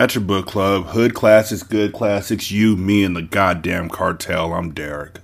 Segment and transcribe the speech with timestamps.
[0.00, 4.54] Ratchet Book Club, Hood Classics, Good Classics, you, me, and the goddamn cartel.
[4.54, 5.18] I'm Derek.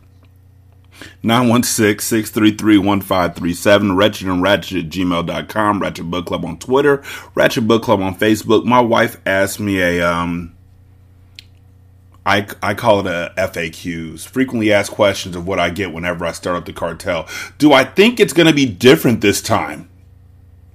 [1.25, 7.03] 916-633-1537, Wretched and Ratchet at gmail.com, Ratchet Book Club on Twitter,
[7.35, 8.67] Ratchet Book Club on Facebook.
[8.67, 10.55] My wife asked me a, um,
[12.27, 16.33] I, I call it a FAQs, frequently asked questions of what I get whenever I
[16.33, 17.27] start up the cartel.
[17.57, 19.89] Do I think it's going to be different this time?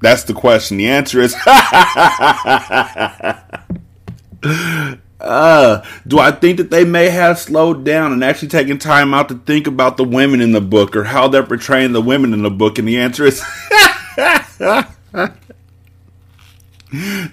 [0.01, 0.77] That's the question.
[0.77, 1.35] The answer is
[4.43, 9.29] uh, do I think that they may have slowed down and actually taken time out
[9.29, 12.41] to think about the women in the book or how they're portraying the women in
[12.41, 12.79] the book?
[12.79, 13.39] And the answer is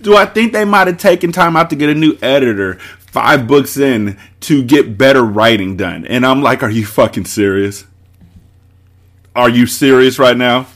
[0.03, 3.49] Do I think they might have taken time out to get a new editor five
[3.49, 6.07] books in to get better writing done?
[6.07, 7.85] And I'm like, are you fucking serious?
[9.35, 10.67] Are you serious right now?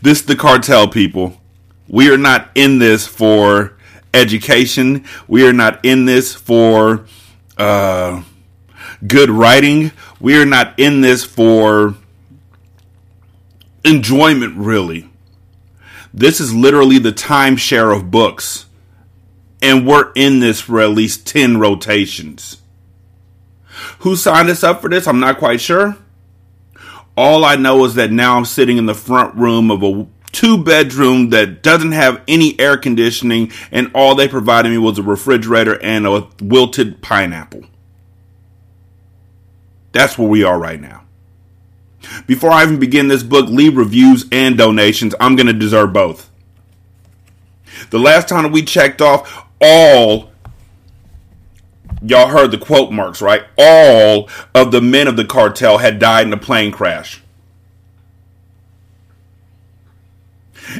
[0.00, 1.38] This is the cartel, people.
[1.88, 3.76] We are not in this for
[4.14, 5.04] education.
[5.28, 7.06] We are not in this for
[7.56, 8.22] uh,
[9.06, 9.92] good writing.
[10.20, 11.94] We are not in this for
[13.84, 15.08] enjoyment, really.
[16.14, 18.66] This is literally the timeshare of books.
[19.60, 22.60] And we're in this for at least 10 rotations.
[24.00, 25.06] Who signed us up for this?
[25.06, 25.96] I'm not quite sure.
[27.16, 30.62] All I know is that now I'm sitting in the front room of a two
[30.62, 35.80] bedroom that doesn't have any air conditioning, and all they provided me was a refrigerator
[35.82, 37.64] and a wilted pineapple.
[39.92, 41.04] That's where we are right now.
[42.26, 45.14] Before I even begin this book, leave reviews and donations.
[45.20, 46.30] I'm going to deserve both.
[47.90, 50.32] The last time we checked off, all
[52.02, 53.42] y'all heard the quote marks, right?
[53.56, 57.22] All of the men of the cartel had died in a plane crash.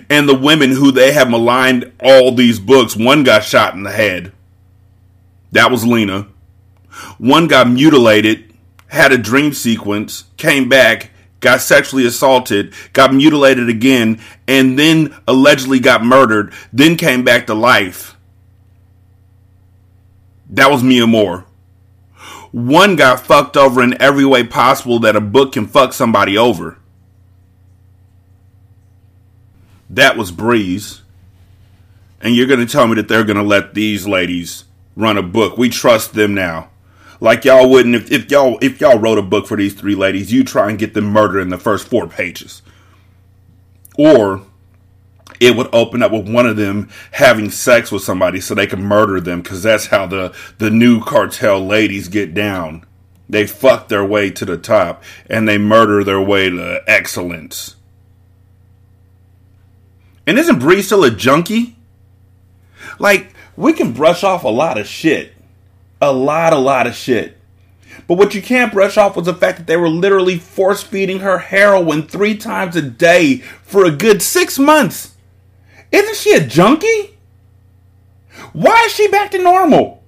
[0.09, 2.97] And the women who they have maligned all these books.
[2.97, 4.33] One got shot in the head.
[5.53, 6.29] That was Lena.
[7.19, 8.53] One got mutilated,
[8.89, 11.11] had a dream sequence, came back,
[11.41, 17.55] got sexually assaulted, got mutilated again, and then allegedly got murdered, then came back to
[17.55, 18.17] life.
[20.51, 21.45] That was Miamor.
[22.53, 26.79] One got fucked over in every way possible that a book can fuck somebody over.
[29.93, 31.03] That was Breeze.
[32.21, 34.65] And you're going to tell me that they're going to let these ladies
[34.97, 35.59] run a book.
[35.59, 36.71] We trust them now.
[37.21, 40.33] Like y'all wouldn't if, if y'all if y'all wrote a book for these three ladies,
[40.33, 42.63] you try and get them murdered in the first four pages.
[43.97, 44.43] Or
[45.39, 48.83] it would open up with one of them having sex with somebody so they can
[48.83, 52.85] murder them because that's how the the new cartel ladies get down.
[53.29, 57.77] They fuck their way to the top and they murder their way to excellence.
[60.27, 61.77] And isn't Bree still a junkie?
[62.99, 65.35] Like, we can brush off a lot of shit.
[66.01, 67.39] A lot, a lot of shit.
[68.09, 71.21] But what you can't brush off was the fact that they were literally force feeding
[71.21, 75.15] her heroin three times a day for a good six months.
[75.91, 77.19] Isn't she a junkie?
[78.53, 80.02] Why is she back to normal?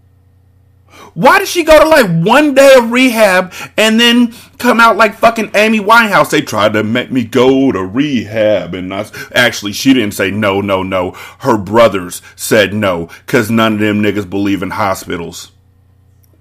[1.14, 5.14] Why did she go to like one day of rehab and then come out like
[5.14, 6.30] fucking Amy Winehouse?
[6.30, 10.60] They tried to make me go to rehab, and I, actually, she didn't say no,
[10.60, 11.12] no, no.
[11.38, 15.52] Her brothers said no, cause none of them niggas believe in hospitals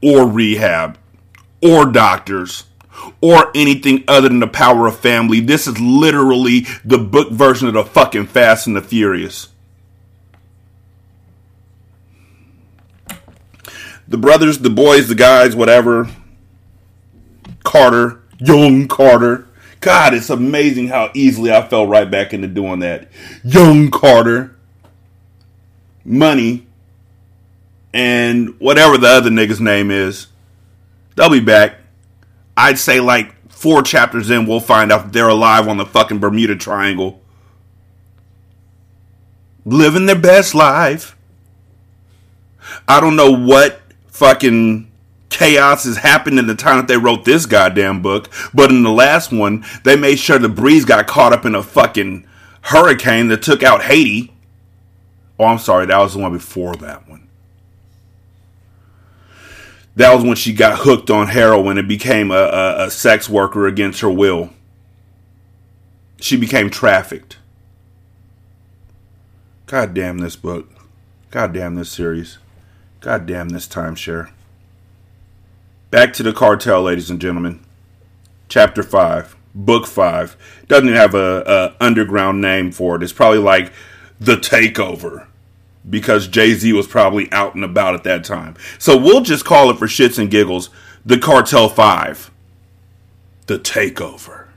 [0.01, 0.97] or rehab
[1.61, 2.65] or doctors
[3.21, 5.39] or anything other than the power of family.
[5.39, 9.49] This is literally the book version of the fucking Fast and the Furious.
[14.07, 16.09] The brothers, the boys, the guys, whatever,
[17.63, 19.47] Carter, young Carter.
[19.79, 23.09] God, it's amazing how easily I fell right back into doing that.
[23.43, 24.55] Young Carter.
[26.05, 26.67] Money.
[27.93, 30.27] And whatever the other nigga's name is.
[31.15, 31.75] They'll be back.
[32.55, 36.55] I'd say like four chapters in, we'll find out they're alive on the fucking Bermuda
[36.55, 37.21] Triangle.
[39.65, 41.17] Living their best life.
[42.87, 43.81] I don't know what
[44.23, 44.89] fucking
[45.27, 48.89] chaos has happened in the time that they wrote this goddamn book, but in the
[48.89, 52.25] last one, they made sure the breeze got caught up in a fucking
[52.61, 54.33] hurricane that took out Haiti.
[55.37, 57.27] Oh, I'm sorry, that was the one before that one.
[59.97, 63.67] That was when she got hooked on heroin and became a, a, a sex worker
[63.67, 64.51] against her will.
[66.21, 67.39] She became trafficked.
[69.65, 70.69] God damn this book.
[71.29, 72.37] God damn this series.
[73.03, 74.31] God damn this timeshare.
[75.91, 77.59] Back to the cartel, ladies and gentlemen.
[78.47, 80.37] Chapter 5, Book 5.
[80.69, 83.03] Doesn't even have a, a underground name for it.
[83.03, 83.73] It's probably like
[84.21, 85.27] The Takeover
[85.89, 88.55] because Jay Z was probably out and about at that time.
[88.79, 90.69] So we'll just call it for shits and giggles
[91.05, 92.31] the Cartel 5.
[93.47, 94.47] The Takeover.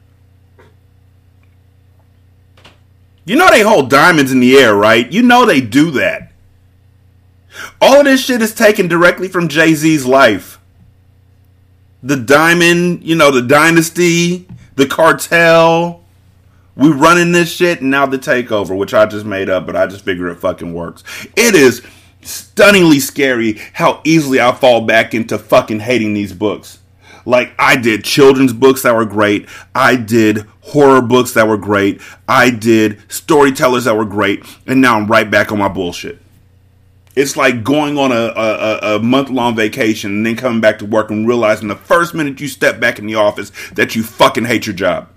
[3.24, 5.10] You know they hold diamonds in the air, right?
[5.10, 6.30] You know they do that.
[7.80, 10.58] All of this shit is taken directly from Jay Z's life.
[12.02, 16.02] The diamond, you know, the dynasty, the cartel,
[16.76, 19.86] we running this shit and now the takeover, which I just made up, but I
[19.86, 21.02] just figure it fucking works.
[21.34, 21.82] It is
[22.20, 26.80] stunningly scary how easily I fall back into fucking hating these books.
[27.24, 29.48] Like I did children's books that were great.
[29.74, 32.00] I did horror books that were great.
[32.28, 34.44] I did storytellers that were great.
[34.66, 36.20] And now I'm right back on my bullshit.
[37.16, 40.86] It's like going on a, a, a month long vacation and then coming back to
[40.86, 44.44] work and realizing the first minute you step back in the office that you fucking
[44.44, 45.08] hate your job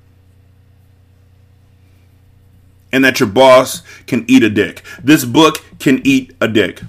[2.92, 4.82] and that your boss can eat a dick.
[5.04, 6.82] This book can eat a dick.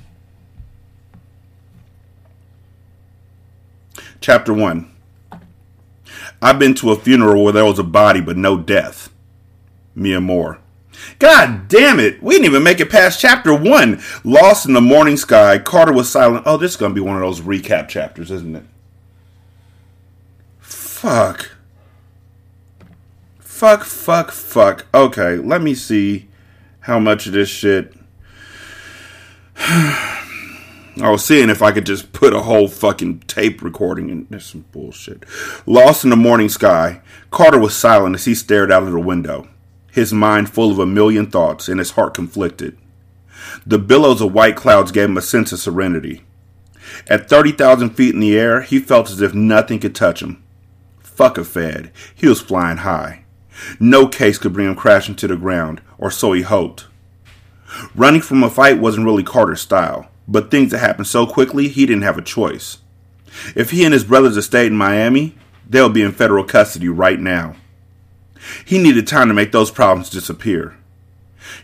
[4.20, 4.88] Chapter 1
[6.40, 9.10] I've been to a funeral where there was a body but no death.
[9.96, 10.59] Miamor.
[11.18, 12.22] God damn it!
[12.22, 14.02] We didn't even make it past chapter one.
[14.24, 16.44] Lost in the morning sky, Carter was silent.
[16.46, 18.64] Oh, this is going to be one of those recap chapters, isn't it?
[20.60, 21.50] Fuck
[23.60, 24.86] fuck, fuck, fuck.
[24.94, 26.30] Okay, let me see
[26.80, 27.92] how much of this shit.
[29.58, 30.16] I
[30.96, 34.26] was seeing if I could just put a whole fucking tape recording in.
[34.30, 35.24] There's some bullshit.
[35.66, 39.46] Lost in the morning sky, Carter was silent as he stared out of the window,
[39.90, 42.76] his mind full of a million thoughts and his heart conflicted.
[43.66, 46.22] The billows of white clouds gave him a sense of serenity.
[47.08, 50.42] At 30,000 feet in the air, he felt as if nothing could touch him.
[51.00, 51.90] Fuck a fad.
[52.14, 53.24] He was flying high.
[53.78, 56.86] No case could bring him crashing to the ground, or so he hoped.
[57.94, 61.86] Running from a fight wasn't really Carter's style, but things had happened so quickly he
[61.86, 62.78] didn't have a choice.
[63.54, 65.36] If he and his brothers had stayed in Miami,
[65.68, 67.54] they'll be in federal custody right now.
[68.64, 70.76] He needed time to make those problems disappear.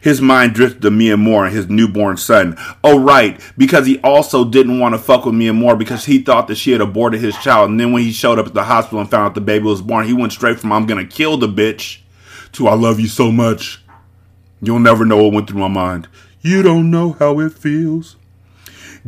[0.00, 2.56] His mind drifted to Miamor and his newborn son.
[2.82, 6.56] Oh, right, because he also didn't want to fuck with Miamor because he thought that
[6.56, 7.70] she had aborted his child.
[7.70, 9.82] And then when he showed up at the hospital and found out the baby was
[9.82, 12.00] born, he went straight from I'm gonna kill the bitch
[12.52, 13.82] to I love you so much.
[14.62, 16.08] You'll never know what went through my mind.
[16.40, 18.16] You don't know how it feels.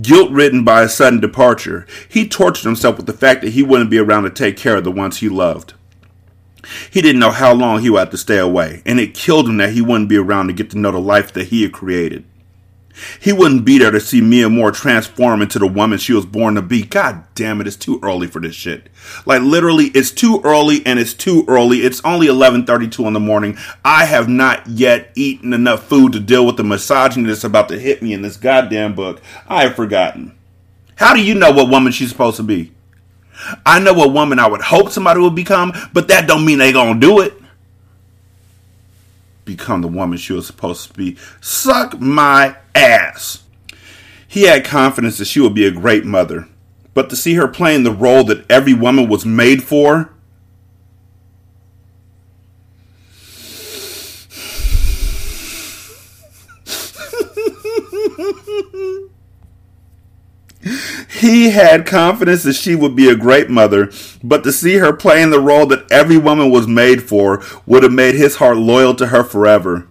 [0.01, 3.91] Guilt ridden by a sudden departure, he tortured himself with the fact that he wouldn't
[3.91, 5.75] be around to take care of the ones he loved.
[6.91, 9.59] He didn't know how long he would have to stay away, and it killed him
[9.59, 12.25] that he wouldn't be around to get to know the life that he had created.
[13.21, 16.63] He wouldn't be there to see Miamor transform into the woman she was born to
[16.63, 16.83] be.
[16.83, 18.89] God damn it, it's too early for this shit.
[19.25, 21.79] Like literally, it's too early and it's too early.
[21.79, 23.57] It's only 11:32 in the morning.
[23.85, 27.79] I have not yet eaten enough food to deal with the misogyny that's about to
[27.79, 29.21] hit me in this goddamn book.
[29.47, 30.35] I have forgotten.
[30.97, 32.73] How do you know what woman she's supposed to be?
[33.65, 36.73] I know a woman I would hope somebody would become, but that don't mean they
[36.73, 37.35] gonna do it.
[39.45, 41.17] Become the woman she was supposed to be.
[41.41, 43.43] Suck my ass.
[44.27, 46.49] He had confidence that she would be a great mother,
[46.93, 50.13] but to see her playing the role that every woman was made for,
[61.19, 63.91] He had confidence that she would be a great mother,
[64.23, 67.93] but to see her playing the role that every woman was made for would have
[67.93, 69.89] made his heart loyal to her forever.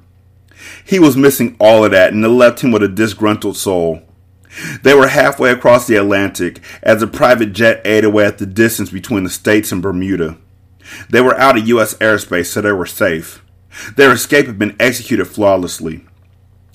[0.85, 4.03] He was missing all of that, and it left him with a disgruntled soul.
[4.83, 8.89] They were halfway across the Atlantic as a private jet ate away at the distance
[8.89, 10.37] between the States and Bermuda.
[11.09, 11.95] They were out of U.S.
[11.95, 13.43] airspace, so they were safe.
[13.97, 16.05] Their escape had been executed flawlessly.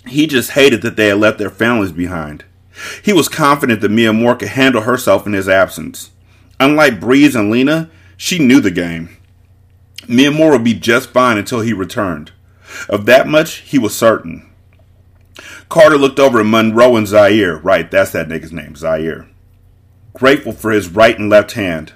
[0.06, 2.44] He just hated that they had left their families behind.
[3.02, 6.11] He was confident that Miamor could handle herself in his absence.
[6.59, 9.17] Unlike Breeze and Lena, she knew the game.
[10.02, 12.33] Miamor would be just fine until he returned.
[12.88, 14.49] Of that much, he was certain.
[15.69, 17.62] Carter looked over at Monroe and Zyir.
[17.62, 19.29] Right, that's that nigga's name, Zyir.
[20.14, 21.95] Grateful for his right and left hand.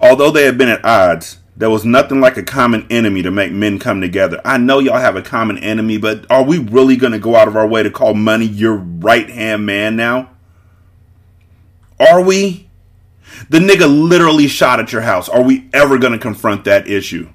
[0.00, 3.50] Although they had been at odds, there was nothing like a common enemy to make
[3.50, 4.40] men come together.
[4.44, 7.48] I know y'all have a common enemy, but are we really going to go out
[7.48, 10.30] of our way to call money your right hand man now?
[11.98, 12.70] Are we?
[13.50, 15.28] The nigga literally shot at your house.
[15.28, 17.28] Are we ever going to confront that issue?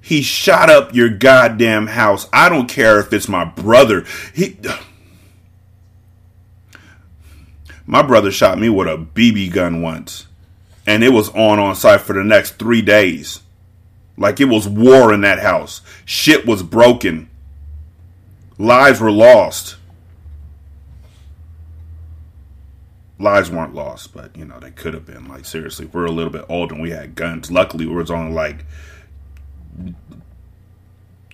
[0.00, 2.30] He shot up your goddamn house.
[2.32, 4.06] I don't care if it's my brother.
[4.34, 4.58] He
[7.84, 10.27] My brother shot me with a BB gun once
[10.88, 13.42] and it was on on site for the next three days.
[14.16, 15.82] Like it was war in that house.
[16.06, 17.28] Shit was broken.
[18.56, 19.76] Lives were lost.
[23.18, 25.28] Lives weren't lost, but you know they could have been.
[25.28, 27.50] Like seriously, we're a little bit older and we had guns.
[27.50, 28.64] Luckily, we was only like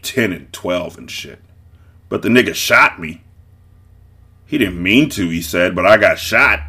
[0.02, 1.38] ten and twelve and shit.
[2.08, 3.22] But the nigga shot me.
[4.46, 6.60] He didn't mean to, he said, but I got shot.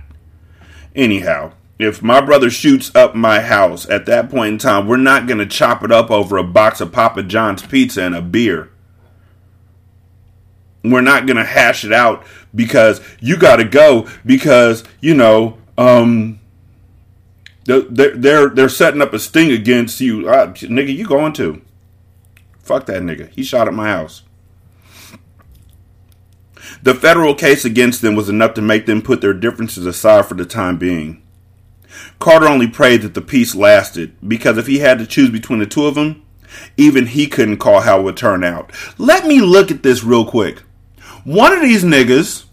[0.96, 5.28] Anyhow, if my brother shoots up my house at that point in time, we're not
[5.28, 8.70] going to chop it up over a box of Papa John's pizza and a beer.
[10.84, 15.58] We're not going to hash it out because you got to go because, you know,
[15.78, 16.40] um,
[17.66, 20.30] they're, they're, they're setting up a sting against you.
[20.30, 21.62] Uh, nigga, you going to.
[22.60, 23.30] Fuck that nigga.
[23.30, 24.22] He shot at my house.
[26.82, 30.36] The federal case against them was enough to make them put their differences aside for
[30.36, 31.25] the time being.
[32.20, 35.66] Carter only prayed that the peace lasted, because if he had to choose between the
[35.66, 36.24] two of them,
[36.78, 38.72] even he couldn't call how it would turn out.
[38.98, 40.64] Let me look at this real quick.
[41.24, 42.46] One of these niggas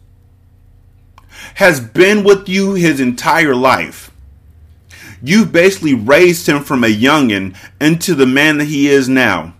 [1.54, 4.10] has been with you his entire life.
[5.22, 9.54] You've basically raised him from a youngin' into the man that he is now.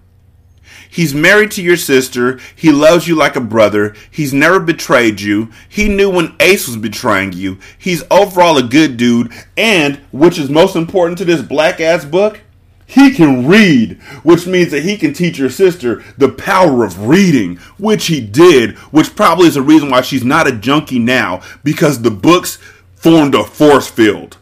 [0.93, 2.39] He's married to your sister.
[2.55, 3.95] He loves you like a brother.
[4.11, 5.49] He's never betrayed you.
[5.67, 7.59] He knew when Ace was betraying you.
[7.79, 9.33] He's overall a good dude.
[9.57, 12.43] And, which is most important to this black ass book,
[12.85, 17.57] he can read, which means that he can teach your sister the power of reading,
[17.79, 22.03] which he did, which probably is the reason why she's not a junkie now, because
[22.03, 22.59] the books
[22.95, 24.37] formed a force field.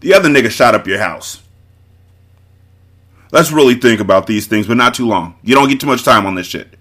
[0.00, 1.40] The other nigga shot up your house.
[3.34, 5.34] Let's really think about these things, but not too long.
[5.42, 6.78] You don't get too much time on this shit.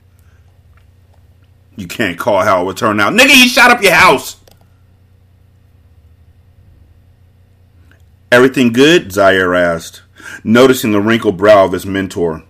[1.76, 3.14] You can't call how it would turn out.
[3.14, 4.38] Nigga, he shot up your house.
[8.32, 9.08] Everything good?
[9.08, 10.04] Zyir asked,
[10.44, 12.44] noticing the wrinkled brow of his mentor.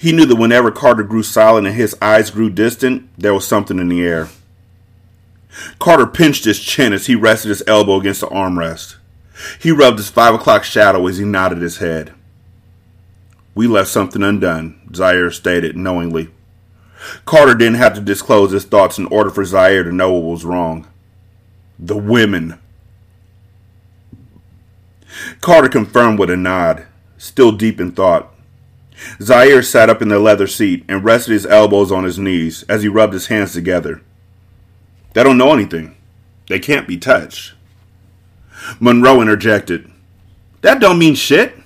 [0.00, 3.78] He knew that whenever Carter grew silent and his eyes grew distant, there was something
[3.78, 4.30] in the air.
[5.78, 8.96] Carter pinched his chin as he rested his elbow against the armrest.
[9.60, 12.14] He rubbed his five o'clock shadow as he nodded his head.
[13.58, 16.28] We left something undone, Zyir stated knowingly.
[17.24, 20.44] Carter didn't have to disclose his thoughts in order for Zyir to know what was
[20.44, 20.86] wrong.
[21.76, 22.60] The women.
[25.40, 26.86] Carter confirmed with a nod,
[27.16, 28.32] still deep in thought.
[29.18, 32.84] Zyir sat up in the leather seat and rested his elbows on his knees as
[32.84, 34.02] he rubbed his hands together.
[35.14, 35.96] They don't know anything.
[36.48, 37.54] They can't be touched.
[38.78, 39.90] Monroe interjected.
[40.60, 41.57] That don't mean shit.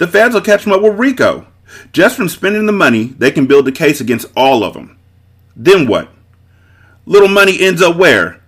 [0.00, 1.46] The feds will catch them up with RICO.
[1.92, 4.96] Just from spending the money, they can build a case against all of them.
[5.54, 6.08] Then what?
[7.04, 8.40] Little money ends up where?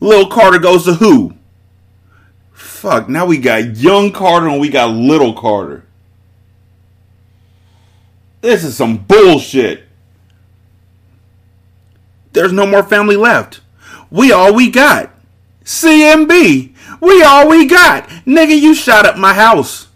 [0.00, 1.32] Little Carter goes to who?
[2.52, 5.86] Fuck, now we got young Carter and we got little Carter.
[8.42, 9.84] This is some bullshit.
[12.34, 13.62] There's no more family left.
[14.10, 15.10] We all we got.
[15.64, 16.74] CMB.
[17.00, 18.10] We all we got.
[18.26, 19.87] Nigga, you shot up my house.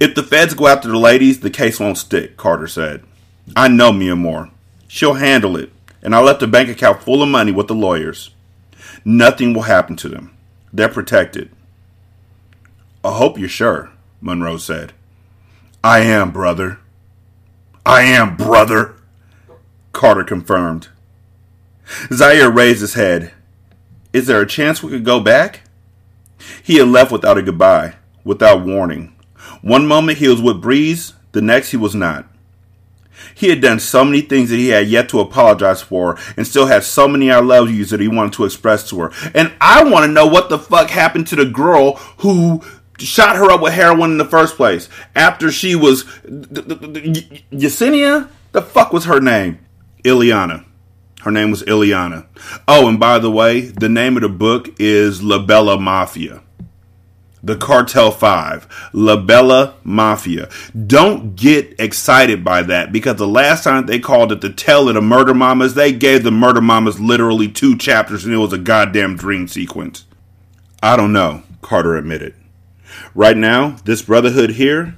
[0.00, 3.02] If the feds go after the ladies, the case won't stick, Carter said.
[3.54, 4.50] I know Miamor.
[4.86, 5.70] She'll handle it,
[6.02, 8.30] and I left a bank account full of money with the lawyers.
[9.04, 10.36] Nothing will happen to them.
[10.72, 11.50] They're protected.
[13.04, 14.92] I hope you're sure, Monroe said.
[15.84, 16.80] I am, brother.
[17.86, 18.96] I am, brother,
[19.92, 20.88] Carter confirmed.
[22.10, 23.32] Zyir raised his head.
[24.12, 25.62] Is there a chance we could go back?
[26.62, 29.14] He had left without a goodbye, without warning.
[29.62, 32.26] One moment he was with Breeze, the next he was not.
[33.34, 36.66] He had done so many things that he had yet to apologize for and still
[36.66, 39.12] had so many I love yous that he wanted to express to her.
[39.34, 42.62] And I want to know what the fuck happened to the girl who
[42.98, 46.04] shot her up with heroin in the first place after she was
[47.52, 48.28] Yesenia?
[48.52, 49.58] The fuck was her name?
[50.04, 50.64] Ileana.
[51.20, 52.26] Her name was Ileana.
[52.66, 56.42] Oh, and by the way, the name of the book is La Bella Mafia.
[57.42, 60.48] The Cartel 5, La Bella Mafia.
[60.86, 64.94] Don't get excited by that because the last time they called it the Tale of
[64.94, 68.58] the Murder Mamas, they gave the Murder Mamas literally two chapters and it was a
[68.58, 70.04] goddamn dream sequence.
[70.82, 72.34] I don't know, Carter admitted.
[73.14, 74.96] Right now, this brotherhood here,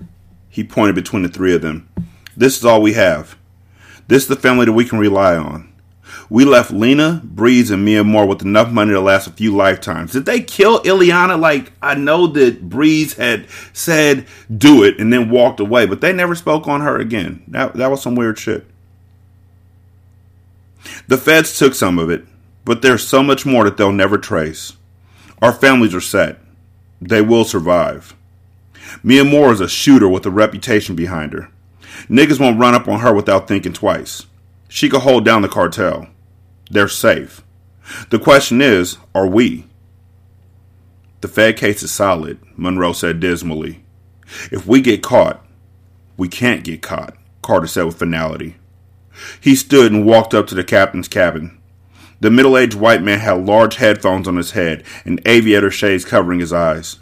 [0.49, 1.89] he pointed between the three of them.
[2.37, 3.37] This is all we have.
[4.09, 5.70] This is the family that we can rely on.
[6.29, 10.13] We left Lena, Breeze, and Miamor with enough money to last a few lifetimes.
[10.13, 11.39] Did they kill Ileana?
[11.39, 14.27] Like, I know that Breeze had said,
[14.57, 17.43] do it, and then walked away, but they never spoke on her again.
[17.49, 18.67] That, that was some weird shit.
[21.09, 22.25] The feds took some of it,
[22.65, 24.75] but there's so much more that they'll never trace.
[25.43, 26.39] Our families are set.
[27.01, 28.15] They will survive.
[29.05, 31.51] Miamor is a shooter with a reputation behind her.
[32.09, 34.27] Niggas won't run up on her without thinking twice.
[34.73, 36.07] She could hold down the cartel.
[36.71, 37.43] They're safe.
[38.11, 39.67] The question is, are we?
[41.23, 43.83] The Fed case is solid, Monroe said dismally.
[44.53, 45.45] If we get caught,
[46.17, 48.57] we can't get caught, Carter said with finality.
[49.41, 51.59] He stood and walked up to the captain's cabin.
[52.21, 56.39] The middle aged white man had large headphones on his head and aviator shades covering
[56.39, 57.01] his eyes.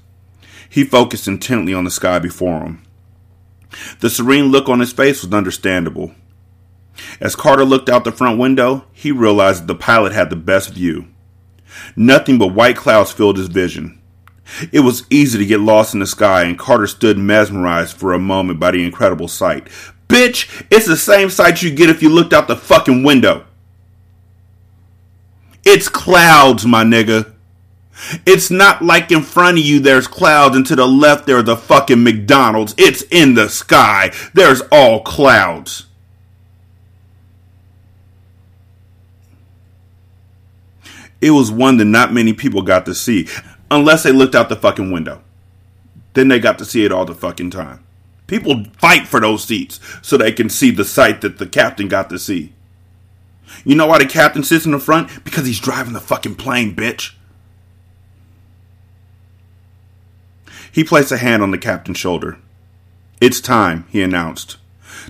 [0.71, 2.83] He focused intently on the sky before him.
[4.01, 6.15] The serene look on his face was understandable.
[7.21, 10.71] As Carter looked out the front window, he realized that the pilot had the best
[10.71, 11.07] view.
[11.97, 14.01] Nothing but white clouds filled his vision.
[14.73, 18.19] It was easy to get lost in the sky, and Carter stood mesmerized for a
[18.19, 19.69] moment by the incredible sight.
[20.09, 23.45] Bitch, it's the same sight you get if you looked out the fucking window.
[25.65, 27.35] It's clouds, my nigga.
[28.25, 31.57] It's not like in front of you there's clouds and to the left there's the
[31.57, 32.75] fucking McDonald's.
[32.79, 34.13] It's in the sky.
[34.33, 35.88] There's all clouds.
[41.21, 43.29] It was one that not many people got to see,
[43.71, 45.23] unless they looked out the fucking window.
[46.15, 47.85] Then they got to see it all the fucking time.
[48.27, 52.11] People fight for those seats so they can see the sight that the captain got
[52.11, 52.53] to see.
[53.65, 55.25] You know why the captain sits in the front?
[55.25, 57.15] Because he's driving the fucking plane, bitch.
[60.71, 62.39] He placed a hand on the captain's shoulder.
[63.21, 64.59] It's time, he announced.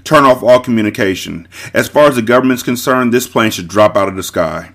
[0.05, 1.49] Turn off all communication.
[1.75, 4.73] As far as the government's concerned, this plane should drop out of the sky.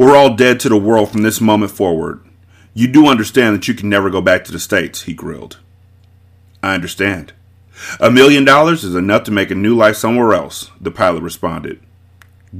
[0.00, 2.24] We're all dead to the world from this moment forward.
[2.72, 5.58] You do understand that you can never go back to the States, he grilled.
[6.62, 7.34] I understand.
[8.00, 11.82] A million dollars is enough to make a new life somewhere else, the pilot responded.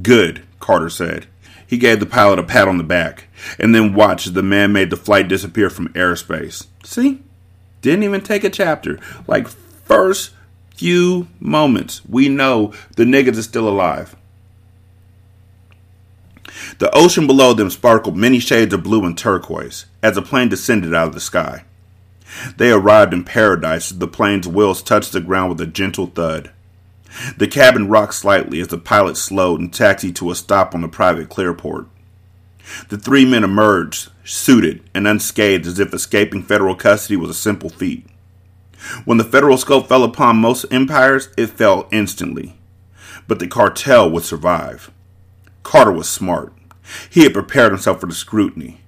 [0.03, 1.25] Good, Carter said.
[1.65, 3.25] He gave the pilot a pat on the back,
[3.57, 6.67] and then watched as the man made the flight disappear from airspace.
[6.83, 7.23] See?
[7.81, 8.99] Didn't even take a chapter.
[9.25, 10.29] Like, first
[10.75, 14.15] few moments, we know the niggas is still alive.
[16.79, 20.93] The ocean below them sparkled many shades of blue and turquoise as the plane descended
[20.93, 21.65] out of the sky.
[22.57, 26.51] They arrived in paradise as the plane's wheels touched the ground with a gentle thud.
[27.37, 30.87] The cabin rocked slightly as the pilot slowed and taxied to a stop on the
[30.87, 31.87] private clearport.
[32.89, 37.69] The three men emerged, suited and unscathed as if escaping federal custody was a simple
[37.69, 38.05] feat.
[39.03, 42.57] When the federal scope fell upon most empires, it fell instantly.
[43.27, 44.89] But the cartel would survive.
[45.63, 46.53] Carter was smart.
[47.09, 48.81] He had prepared himself for the scrutiny.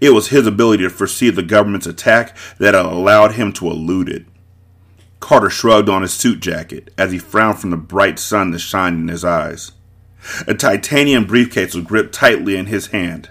[0.00, 4.08] It was his ability to foresee the government's attack that had allowed him to elude
[4.08, 4.26] it.
[5.20, 9.00] Carter shrugged on his suit jacket as he frowned from the bright sun that shined
[9.00, 9.72] in his eyes.
[10.46, 13.30] A titanium briefcase was gripped tightly in his hand.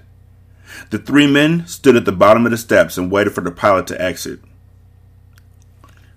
[0.90, 3.88] The three men stood at the bottom of the steps and waited for the pilot
[3.88, 4.40] to exit.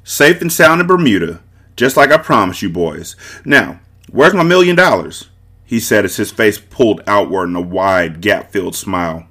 [0.02, 1.40] Safe and sound in Bermuda,
[1.76, 3.16] just like I promised you boys.
[3.44, 5.28] Now, where's my million dollars?
[5.64, 9.26] He said as his face pulled outward in a wide, gap filled smile.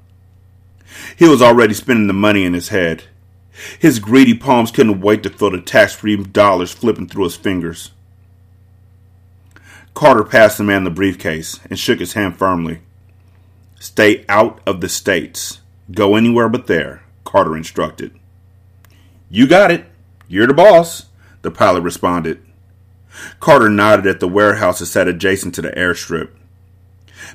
[1.16, 3.04] He was already spending the money in his head.
[3.80, 7.92] His greedy palms couldn't wait to feel the tax free dollars flipping through his fingers.
[9.94, 12.82] Carter passed the man the briefcase and shook his hand firmly.
[13.80, 15.60] Stay out of the States.
[15.92, 18.18] Go anywhere but there, Carter instructed.
[19.30, 19.86] You got it.
[20.28, 21.08] You're the boss,
[21.42, 22.44] the pilot responded.
[23.40, 26.30] Carter nodded at the warehouse that sat adjacent to the airstrip.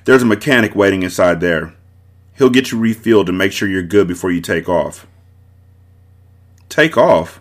[0.04, 1.74] There's a mechanic waiting inside there.
[2.36, 5.06] He'll get you refilled and make sure you're good before you take off.
[6.68, 7.40] Take off?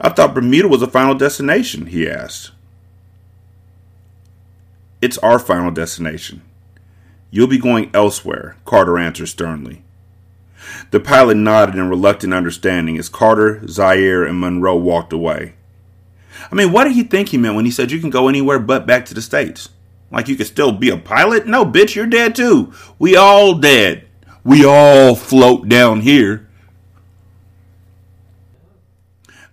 [0.00, 2.52] I thought Bermuda was a final destination, he asked.
[5.02, 6.42] It's our final destination.
[7.30, 9.82] You'll be going elsewhere, Carter answered sternly.
[10.90, 15.54] The pilot nodded in reluctant understanding as Carter, Zyir, and Monroe walked away.
[16.50, 18.58] I mean, what did he think he meant when he said you can go anywhere
[18.58, 19.70] but back to the States?
[20.10, 21.46] Like you could still be a pilot?
[21.46, 22.72] No, bitch, you're dead too.
[22.98, 24.06] We all dead.
[24.44, 26.48] We all float down here.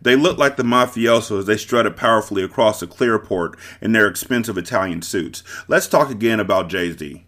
[0.03, 4.57] They looked like the mafioso as they strutted powerfully across the clearport in their expensive
[4.57, 5.43] Italian suits.
[5.69, 7.23] Let's talk again about Jay Z.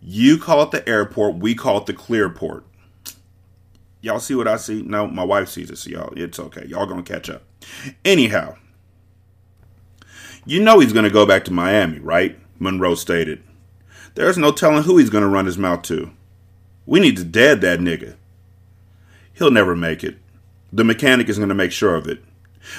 [0.00, 2.64] You call it the airport, we call it the clearport.
[4.02, 4.82] Y'all see what I see?
[4.82, 6.66] No, my wife sees it, so y'all, it's okay.
[6.66, 7.42] Y'all gonna catch up.
[8.04, 8.56] Anyhow,
[10.46, 12.38] you know he's gonna go back to Miami, right?
[12.58, 13.42] Monroe stated.
[14.14, 16.10] There's no telling who he's gonna run his mouth to.
[16.86, 18.16] We need to dead that nigga.
[19.32, 20.18] He'll never make it.
[20.72, 22.22] The mechanic is gonna make sure of it.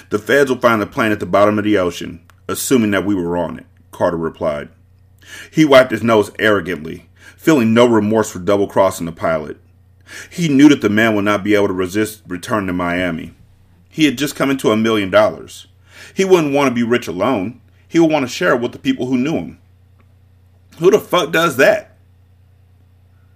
[0.10, 3.16] The feds will find the plane at the bottom of the ocean, assuming that we
[3.16, 4.70] were on it, Carter replied.
[5.52, 9.58] He wiped his nose arrogantly, feeling no remorse for double crossing the pilot.
[10.30, 13.34] He knew that the man would not be able to resist return to Miami.
[13.90, 15.68] He had just come into a million dollars.
[16.16, 17.60] He wouldn't want to be rich alone.
[17.90, 19.60] He would want to share it with the people who knew him.
[20.78, 21.98] Who the fuck does that?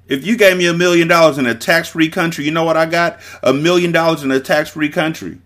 [0.07, 2.77] If you gave me a million dollars in a tax free country, you know what
[2.77, 3.19] I got?
[3.43, 5.39] A million dollars in a tax free country.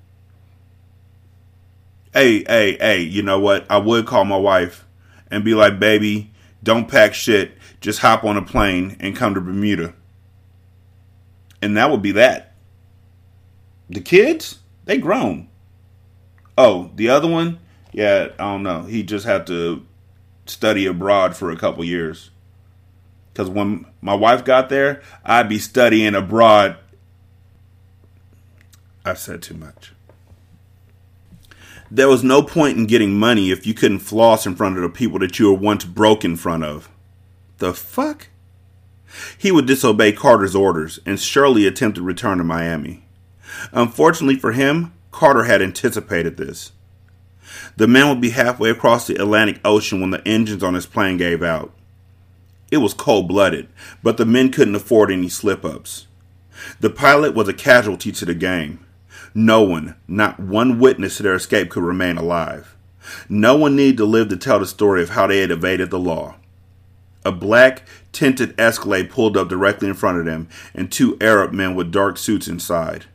[2.13, 3.65] Hey, hey, hey, you know what?
[3.67, 4.85] I would call my wife
[5.31, 7.57] and be like, baby, don't pack shit.
[7.81, 9.95] Just hop on a plane and come to Bermuda.
[11.63, 12.53] And that would be that.
[13.89, 15.49] The kids, they grown.
[16.57, 17.59] Oh, the other one,
[17.91, 18.83] yeah, I don't know.
[18.83, 19.85] He just had to
[20.45, 22.31] study abroad for a couple years.
[23.31, 26.77] Because when my wife got there, I'd be studying abroad.
[29.05, 29.93] I said too much.
[31.89, 34.89] There was no point in getting money if you couldn't floss in front of the
[34.89, 36.89] people that you were once broke in front of.
[37.57, 38.29] The fuck?
[39.37, 43.05] He would disobey Carter's orders and surely attempt to return to Miami.
[43.71, 46.71] Unfortunately for him, Carter had anticipated this.
[47.77, 51.17] The man would be halfway across the Atlantic Ocean when the engines on his plane
[51.17, 51.71] gave out.
[52.71, 53.69] It was cold blooded,
[54.01, 56.07] but the men couldn't afford any slip ups.
[56.79, 58.85] The pilot was a casualty to the game.
[59.35, 62.75] No one, not one witness to their escape, could remain alive.
[63.29, 65.99] No one needed to live to tell the story of how they had evaded the
[65.99, 66.35] law.
[67.23, 71.75] A black, tinted Escalade pulled up directly in front of them, and two Arab men
[71.75, 73.05] with dark suits inside.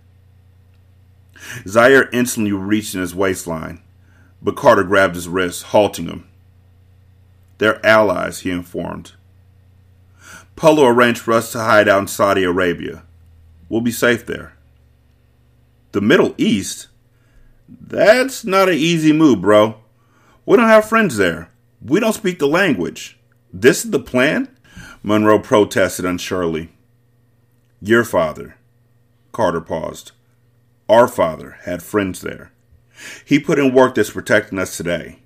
[1.65, 3.83] Zyir instantly reached in his waistline,
[4.43, 6.29] but Carter grabbed his wrist, halting him.
[7.59, 9.13] They're allies, he informed.
[10.57, 13.05] Polo arranged for us to hide out in Saudi Arabia.
[13.69, 14.55] We'll be safe there.
[15.93, 16.89] The Middle East?
[17.69, 19.77] That's not an easy move, bro.
[20.47, 21.51] We don't have friends there.
[21.85, 23.19] We don't speak the language.
[23.53, 24.49] This is the plan?
[25.03, 26.71] Monroe protested unsurely.
[27.81, 28.57] Your father.
[29.33, 30.13] Carter paused.
[30.89, 32.53] Our father had friends there.
[33.25, 35.19] He put in work that's protecting us today.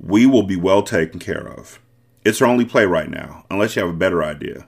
[0.00, 1.80] We will be well taken care of.
[2.24, 4.66] It's our only play right now, unless you have a better idea.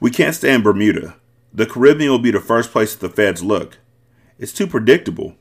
[0.00, 1.16] We can't stay in Bermuda.
[1.52, 3.78] The Caribbean will be the first place that the feds look.
[4.38, 5.36] It's too predictable.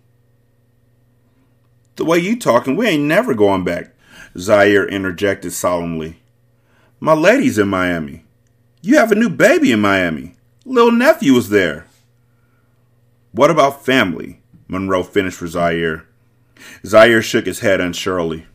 [1.96, 3.96] The way you talking, we ain't never going back,
[4.36, 6.22] Zyir interjected solemnly.
[7.00, 8.26] My lady's in Miami.
[8.82, 10.36] You have a new baby in Miami.
[10.66, 11.88] Little nephew is there.
[13.36, 14.40] What about family?
[14.70, 16.06] Monroe finished for Zyir.
[16.86, 18.48] Zyir shook his head unsurely.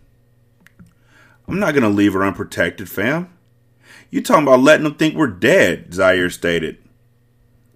[1.47, 3.29] I'm not going to leave her unprotected, fam.
[4.09, 6.79] You talking about letting them think we're dead, Zyir stated.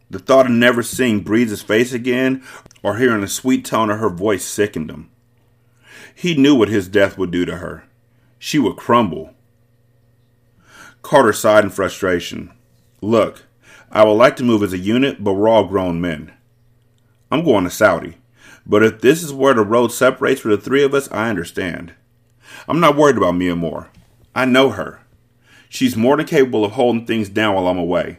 [0.09, 2.43] The thought of never seeing Breeze's face again
[2.83, 5.11] or hearing the sweet tone of her voice sickened him.
[6.15, 7.85] He knew what his death would do to her.
[8.39, 9.35] She would crumble.
[11.03, 12.51] Carter sighed in frustration.
[13.03, 13.43] Look,
[13.91, 16.33] I would like to move as a unit, but we're all grown men.
[17.35, 18.15] I'm going to Saudi.
[18.65, 21.93] But if this is where the road separates for the three of us, I understand.
[22.69, 23.89] I'm not worried about Miamor.
[24.37, 25.01] I know her.
[25.69, 28.19] She's more than capable of holding things down while I'm away.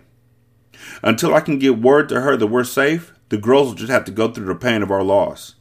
[1.01, 4.03] Until I can get word to her that we're safe, the girls will just have
[4.03, 5.55] to go through the pain of our loss.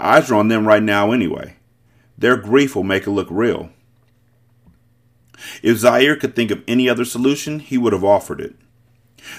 [0.00, 1.56] Eyes are on them right now anyway.
[2.16, 3.68] Their grief will make it look real.
[5.62, 8.54] If Zyir could think of any other solution, he would have offered it.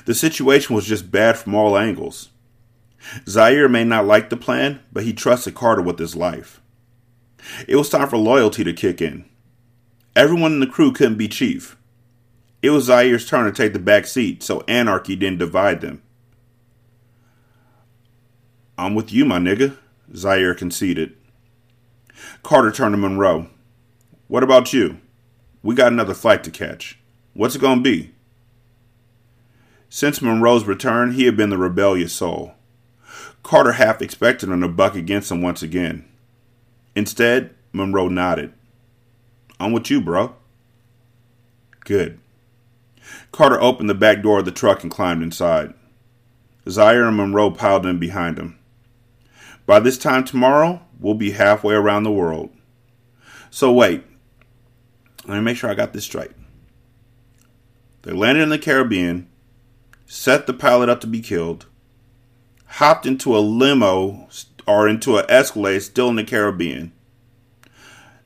[0.06, 2.30] The situation was just bad from all angles.
[3.26, 6.62] Zyir may not like the plan, but he trusted Carter with his life.
[7.68, 9.26] It was time for loyalty to kick in.
[10.16, 11.78] Everyone in the crew couldn't be chief.
[12.62, 16.02] It was Zyir's turn to take the back seat, so anarchy didn't divide them.
[18.78, 19.78] I'm with you, my nigga,
[20.14, 21.16] Zyir conceded.
[22.42, 23.48] Carter turned to Monroe.
[24.28, 25.00] What about you?
[25.62, 27.00] We got another flight to catch.
[27.34, 28.14] What's it gonna be?
[29.90, 32.54] Since Monroe's return, he had been the rebellious soul.
[33.44, 36.06] Carter half expected him to buck against him once again.
[36.96, 38.54] Instead, Monroe nodded.
[39.60, 40.36] I'm with you, bro.
[41.82, 42.20] Good.
[43.32, 45.74] Carter opened the back door of the truck and climbed inside.
[46.66, 48.58] Zyir and Monroe piled in behind him.
[49.66, 52.52] By this time tomorrow, we'll be halfway around the world.
[53.50, 54.04] So wait.
[55.26, 56.32] Let me make sure I got this straight.
[58.04, 59.30] They landed in the Caribbean,
[60.06, 61.66] set the pilot up to be killed,
[62.74, 64.28] hopped into a limo
[64.66, 66.92] or into an Escalade still in the Caribbean,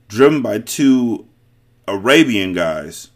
[0.08, 1.28] driven by two
[1.86, 3.10] Arabian guys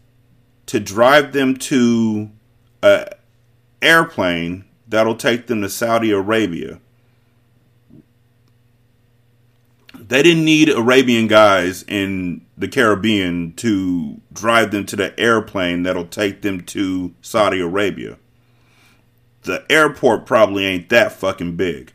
[0.66, 2.30] to drive them to
[2.82, 3.06] an
[3.80, 6.80] airplane that'll take them to Saudi Arabia.
[9.94, 16.04] They didn't need Arabian guys in the Caribbean to drive them to the airplane that'll
[16.04, 18.18] take them to Saudi Arabia.
[19.42, 21.92] The airport probably ain't that fucking big.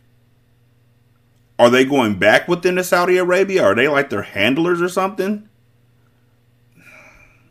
[1.59, 3.63] Are they going back within the Saudi Arabia?
[3.63, 5.49] Are they like their handlers or something?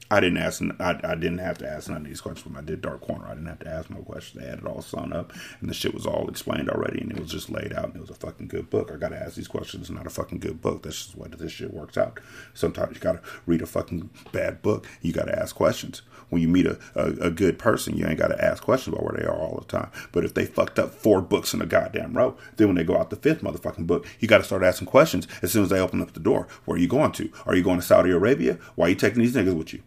[0.09, 0.63] I didn't ask.
[0.79, 3.27] I, I didn't have to ask none of these questions when I did Dark Corner.
[3.27, 4.41] I didn't have to ask no questions.
[4.41, 7.19] They had it all sewn up, and the shit was all explained already, and it
[7.19, 8.93] was just laid out, and it was a fucking good book.
[8.93, 9.83] I gotta ask these questions.
[9.83, 10.85] It's not a fucking good book.
[10.85, 12.21] That's just what this shit works out.
[12.55, 14.87] Sometimes you gotta read a fucking bad book.
[15.03, 16.03] You gotta ask questions.
[16.29, 19.21] When you meet a, a, a good person, you ain't gotta ask questions about where
[19.21, 19.91] they are all the time.
[20.13, 22.99] But if they fucked up four books in a goddamn row, then when they go
[22.99, 26.03] out the fifth motherfucking book, you gotta start asking questions as soon as they open
[26.03, 26.49] up the door.
[26.65, 27.31] Where are you going to?
[27.47, 28.59] Are you going to Saudi Arabia?
[28.75, 29.83] Why are you taking these niggas with you?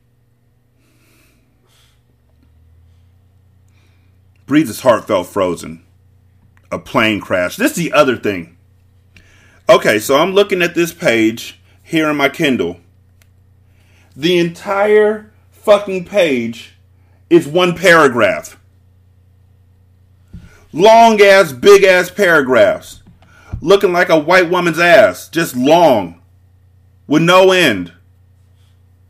[4.49, 5.83] Breeze's heart felt frozen.
[6.71, 7.55] A plane crash.
[7.55, 8.57] This is the other thing.
[9.69, 12.79] Okay, so I'm looking at this page here in my Kindle.
[14.15, 15.31] The entire
[15.69, 16.73] fucking page
[17.29, 18.59] is one paragraph.
[20.73, 23.03] Long ass, big ass paragraphs.
[23.61, 25.29] Looking like a white woman's ass.
[25.29, 26.23] Just long.
[27.05, 27.93] With no end.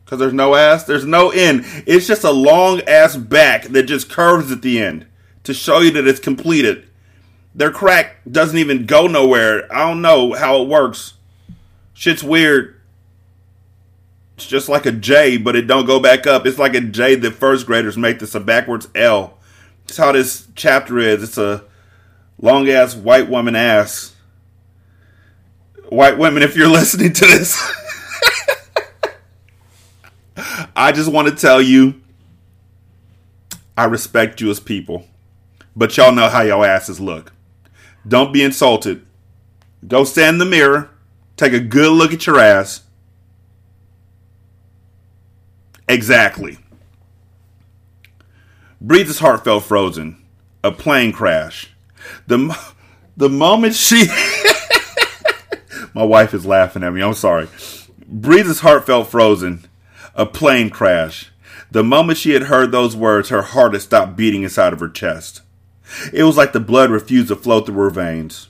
[0.04, 1.64] Because there's no ass, there's no end.
[1.86, 5.06] It's just a long ass back that just curves at the end
[5.44, 6.86] to show you that it's completed.
[7.54, 9.72] Their crack doesn't even go nowhere.
[9.74, 11.14] I don't know how it works.
[11.94, 12.79] Shit's weird.
[14.40, 16.46] It's just like a J, but it don't go back up.
[16.46, 19.38] It's like a J that first graders make this a backwards L.
[19.86, 21.22] That's how this chapter is.
[21.22, 21.62] It's a
[22.40, 24.16] long ass white woman ass.
[25.90, 27.60] White women, if you're listening to this,
[30.74, 32.00] I just want to tell you
[33.76, 35.04] I respect you as people.
[35.76, 37.34] But y'all know how y'all asses look.
[38.08, 39.04] Don't be insulted.
[39.86, 40.88] Go stand in the mirror.
[41.36, 42.84] Take a good look at your ass.
[45.90, 46.56] Exactly.
[48.80, 50.24] Breeze's heart felt frozen.
[50.62, 51.72] A plane crash.
[52.28, 52.56] The,
[53.16, 54.06] the moment she.
[55.94, 57.02] My wife is laughing at me.
[57.02, 57.48] I'm sorry.
[58.06, 59.66] Breeze's heart felt frozen.
[60.14, 61.32] A plane crash.
[61.72, 64.88] The moment she had heard those words, her heart had stopped beating inside of her
[64.88, 65.42] chest.
[66.12, 68.48] It was like the blood refused to flow through her veins.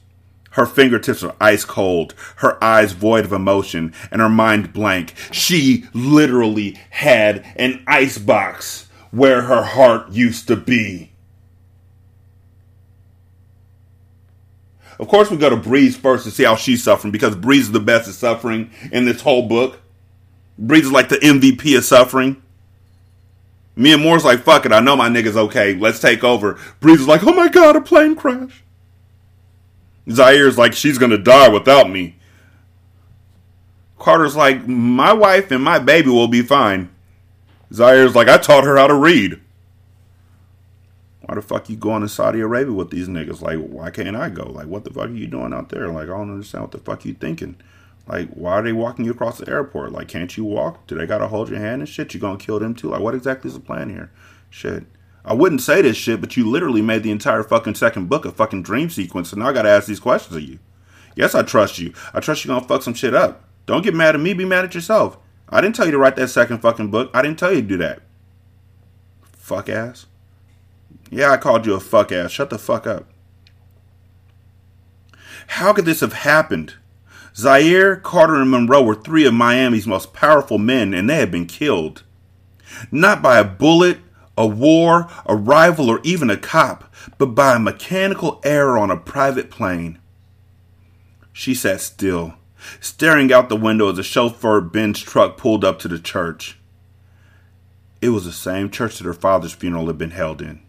[0.51, 5.15] Her fingertips were ice cold, her eyes void of emotion, and her mind blank.
[5.31, 11.13] She literally had an ice box where her heart used to be.
[14.99, 17.73] Of course, we go to Breeze first to see how she's suffering because Breeze is
[17.73, 19.81] the best at suffering in this whole book.
[20.59, 22.43] Breeze is like the MVP of suffering.
[23.77, 25.75] Miamor's like, fuck it, I know my nigga's okay.
[25.75, 26.59] Let's take over.
[26.81, 28.63] Breeze is like, oh my god, a plane crash.
[30.11, 32.17] Zyir's like, she's gonna die without me.
[33.99, 36.91] Carter's like, my wife and my baby will be fine.
[37.73, 39.41] Zyir's like, I taught her how to read.
[41.21, 43.43] Why the fuck you going to Saudi Arabia with these niggas?
[43.43, 44.51] Like, why can't I go?
[44.51, 45.89] Like, what the fuck are you doing out there?
[45.89, 47.57] Like, I don't understand what the fuck you thinking.
[48.09, 49.93] Like, why are they walking you across the airport?
[49.93, 50.87] Like, can't you walk?
[50.89, 52.13] Do they gotta hold your hand and shit?
[52.15, 52.89] You gonna kill them too?
[52.89, 54.11] Like, what exactly is the plan here?
[54.49, 54.85] Shit.
[55.25, 58.33] I wouldn't say this shit, but you literally made the entire fucking second book a
[58.33, 60.59] fucking dream sequence, and now I gotta ask these questions of you.
[61.15, 61.93] Yes, I trust you.
[62.15, 63.45] I trust you gonna fuck some shit up.
[63.67, 65.19] Don't get mad at me, be mad at yourself.
[65.49, 67.11] I didn't tell you to write that second fucking book.
[67.13, 68.01] I didn't tell you to do that.
[69.33, 70.07] Fuck ass.
[71.11, 72.31] Yeah, I called you a fuck ass.
[72.31, 73.07] Shut the fuck up.
[75.49, 76.75] How could this have happened?
[77.35, 81.47] Zyir, Carter, and Monroe were three of Miami's most powerful men, and they had been
[81.47, 82.05] killed.
[82.93, 83.99] Not by a bullet,
[84.41, 88.97] a war, a rival, or even a cop, but by a mechanical error on a
[88.97, 89.99] private plane.
[91.31, 92.37] She sat still,
[92.81, 96.59] staring out the window as the chauffeur Benz truck pulled up to the church.
[98.01, 100.63] It was the same church that her father's funeral had been held in.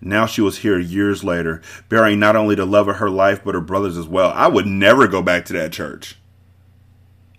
[0.00, 3.54] Now she was here years later, burying not only the love of her life, but
[3.54, 4.30] her brothers as well.
[4.30, 6.16] I would never go back to that church.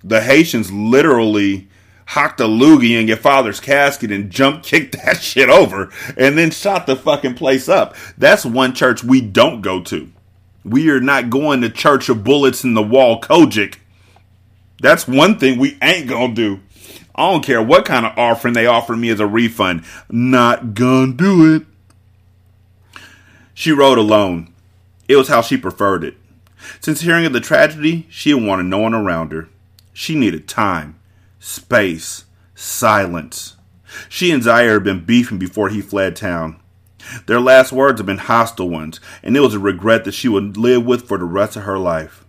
[0.03, 1.67] The Haitians literally
[2.09, 6.49] hocked a loogie in your father's casket and jump kicked that shit over and then
[6.49, 7.95] shot the fucking place up.
[8.17, 10.11] That's one church we don't go to.
[10.65, 13.77] We are not going to Church of Bullets in the Wall COGIC.
[14.81, 16.59] That's one thing we ain't gonna do.
[17.13, 19.83] I don't care what kind of offering they offer me as a refund.
[20.09, 21.65] Not gonna do it.
[23.53, 24.53] She rode alone.
[25.07, 26.15] It was how she preferred it.
[26.79, 29.49] Since hearing of the tragedy, she had wanted no one around her.
[29.93, 30.98] She needed time,
[31.39, 33.58] space, silence.
[34.08, 36.60] She and Zyir had been beefing before he fled town.
[37.25, 40.58] Their last words had been hostile ones, and it was a regret that she would
[40.58, 42.25] live with for the rest of her life.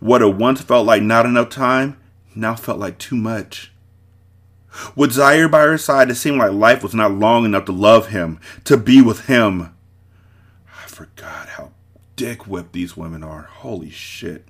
[0.00, 1.96] What had once felt like not enough time
[2.34, 3.72] now felt like too much.
[4.94, 8.08] With Zyir by her side, it seemed like life was not long enough to love
[8.08, 9.70] him, to be with him
[10.82, 11.72] I forgot how
[12.16, 13.42] dick whipped these women are.
[13.42, 14.46] Holy shit.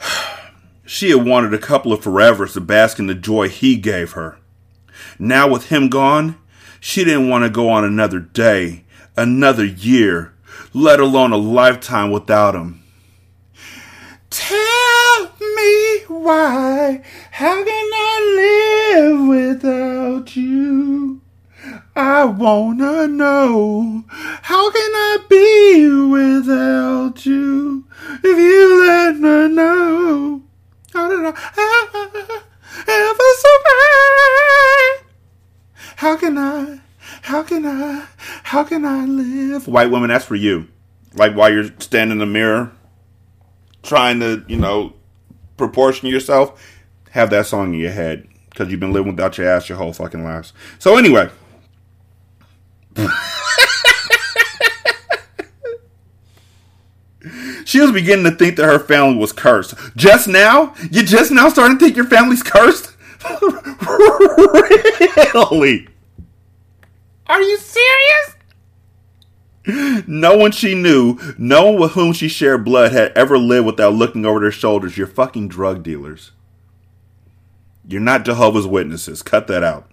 [0.86, 4.38] she had wanted a couple of forevers to bask in the joy he gave her.
[5.18, 6.38] Now, with him gone,
[6.80, 8.84] she didn't want to go on another day,
[9.16, 10.32] another year,
[10.72, 12.82] let alone a lifetime without him.
[14.30, 21.20] Tell me why, how can I live without you?
[21.96, 24.04] I wanna know
[24.42, 27.84] how can I be without you
[28.22, 30.42] if you let me know
[30.96, 32.40] how I
[32.88, 33.28] ever
[34.96, 35.06] survive?
[35.96, 36.80] How can I?
[37.22, 38.06] How can I?
[38.16, 39.68] How can I live?
[39.68, 40.68] White woman, that's for you.
[41.14, 42.72] Like while you're standing in the mirror,
[43.82, 44.94] trying to, you know,
[45.56, 46.62] proportion yourself,
[47.10, 49.92] have that song in your head because you've been living without your ass your whole
[49.92, 50.52] fucking lives.
[50.78, 51.30] So anyway.
[57.76, 59.74] she was beginning to think that her family was cursed.
[59.96, 60.74] Just now?
[60.90, 62.96] You just now starting to think your family's cursed?
[65.34, 65.86] really?
[67.26, 68.36] Are you serious?
[70.06, 73.92] No one she knew, no one with whom she shared blood had ever lived without
[73.92, 74.96] looking over their shoulders.
[74.96, 76.30] You're fucking drug dealers.
[77.86, 79.22] You're not Jehovah's Witnesses.
[79.22, 79.90] Cut that out.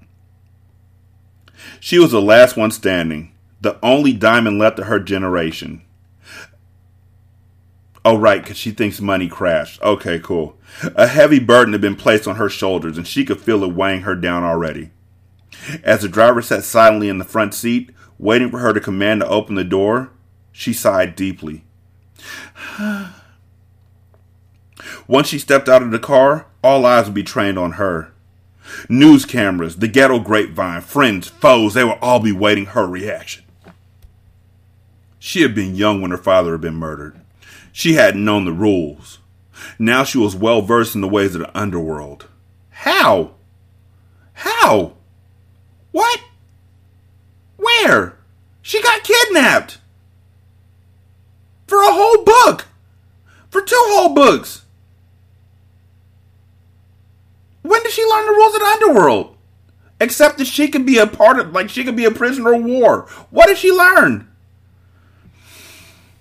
[1.81, 5.81] She was the last one standing, the only diamond left of her generation.
[8.05, 9.81] Oh, right, because she thinks money crashed.
[9.81, 10.57] Okay, cool.
[10.95, 14.01] A heavy burden had been placed on her shoulders, and she could feel it weighing
[14.01, 14.91] her down already.
[15.83, 19.27] As the driver sat silently in the front seat, waiting for her to command to
[19.27, 20.11] open the door,
[20.51, 21.63] she sighed deeply.
[25.07, 28.11] Once she stepped out of the car, all eyes would be trained on her.
[28.89, 33.43] News cameras, the ghetto grapevine, friends, foes, they would all be waiting her reaction.
[35.19, 37.22] She had been young when her father had been murdered.
[37.75, 39.17] She hadn't known the rules.
[39.79, 42.27] Now she was well versed in the ways of the underworld.
[42.69, 43.31] How?
[44.33, 44.93] How?
[45.91, 46.21] What?
[47.57, 48.17] Where?
[48.61, 49.79] She got kidnapped.
[51.65, 52.67] For a whole book.
[53.49, 54.65] For two whole books.
[57.63, 59.35] When did she learn the rules of the underworld?
[59.99, 62.63] Except that she could be a part of, like, she could be a prisoner of
[62.63, 63.07] war.
[63.31, 64.27] What did she learn?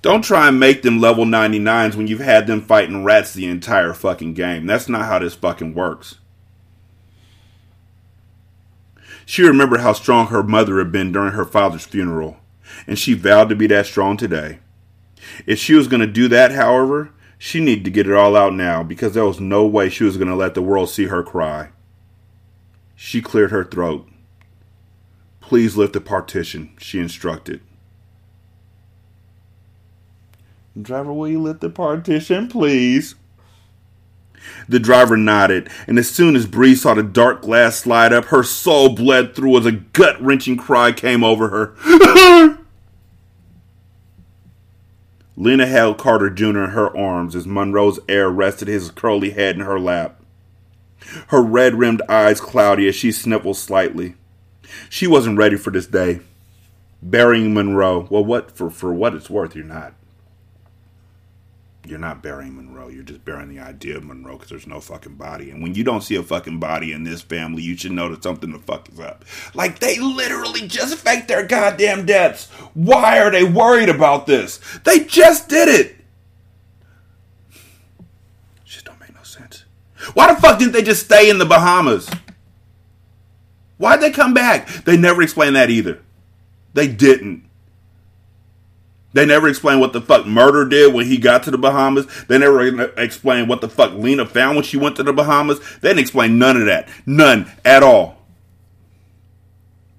[0.03, 3.95] Don't try and make them level 99s when you've had them fighting rats the entire
[3.95, 4.67] fucking game.
[4.67, 6.17] That's not how this fucking works.
[9.25, 12.39] She remembered how strong her mother had been during her father's funeral,
[12.89, 14.59] and she vowed to be that strong today.
[15.47, 18.55] If she was going to do that, however, she needed to get it all out
[18.55, 21.23] now because there was no way she was going to let the world see her
[21.23, 21.71] cry.
[22.97, 24.09] She cleared her throat.
[25.41, 27.61] Please lift the partition, she instructed.
[30.81, 33.15] Driver, will you lift the partition, please?
[34.69, 38.43] The driver nodded, and as soon as Bree saw the dark glass slide up, her
[38.43, 42.59] soul bled through as a gut wrenching cry came over her.
[45.37, 46.65] Lena held Carter Jr.
[46.65, 50.21] in her arms as Monroe's heir rested his curly head in her lap.
[51.29, 54.15] Her red rimmed eyes cloudy as she sniffled slightly.
[54.89, 56.21] She wasn't ready for this day.
[57.03, 59.95] Burying Monroe, well, what for, for what it's worth, you're not
[61.85, 62.89] you're not burying Monroe.
[62.89, 65.51] You're just burying the idea of Monroe because there's no fucking body.
[65.51, 68.23] And when you don't see a fucking body in this family, you should know that
[68.23, 69.25] something the fuck is up.
[69.53, 72.51] Like they literally just faked their goddamn deaths.
[72.75, 74.61] Why are they worried about this?
[74.85, 75.97] They just did it.
[78.65, 79.65] Shit don't make no sense.
[80.15, 82.09] Why the fuck didn't they just stay in the Bahamas?
[83.79, 84.69] Why'd they come back?
[84.85, 86.01] They never explained that either.
[86.75, 87.45] They didn't.
[89.13, 92.07] They never explained what the fuck Murder did when he got to the Bahamas.
[92.29, 95.61] They never explained what the fuck Lena found when she went to the Bahamas.
[95.81, 96.89] They didn't explain none of that.
[97.05, 98.19] None at all.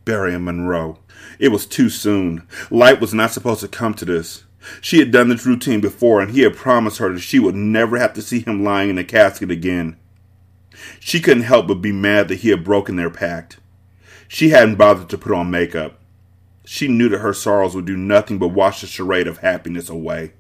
[0.05, 0.99] Barry and Monroe.
[1.39, 2.47] It was too soon.
[2.69, 4.43] Light was not supposed to come to this.
[4.81, 7.97] She had done this routine before, and he had promised her that she would never
[7.97, 9.97] have to see him lying in a casket again.
[10.99, 13.59] She couldn't help but be mad that he had broken their pact.
[14.27, 15.99] She hadn't bothered to put on makeup.
[16.65, 20.33] She knew that her sorrows would do nothing but wash the charade of happiness away.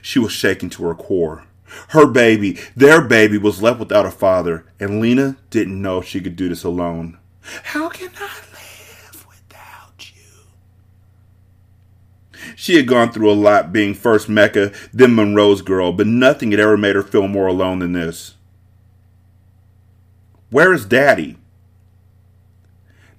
[0.00, 1.44] She was shaken to her core.
[1.88, 6.20] Her baby, their baby, was left without a father, and Lena didn't know if she
[6.20, 7.18] could do this alone.
[7.42, 10.22] How can I live without you?
[12.56, 16.60] She had gone through a lot being first Mecca, then Monroe's girl, but nothing had
[16.60, 18.34] ever made her feel more alone than this.
[20.50, 21.36] Where is Daddy?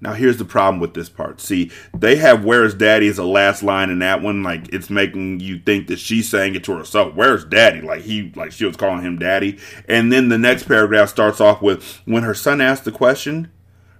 [0.00, 1.40] Now here's the problem with this part.
[1.40, 4.42] See, they have "Where's Daddy" as a last line in that one.
[4.42, 7.14] Like it's making you think that she's saying it to herself.
[7.14, 7.80] Where's Daddy?
[7.80, 9.58] Like he, like she was calling him Daddy.
[9.88, 13.50] And then the next paragraph starts off with, "When her son asked the question,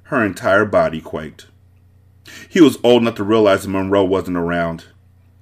[0.04, 1.46] her entire body quaked."
[2.48, 4.84] He was old enough to realize that Monroe wasn't around.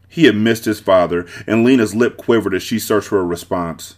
[0.08, 3.96] He had missed his father, and Lena's lip quivered as she searched for a response.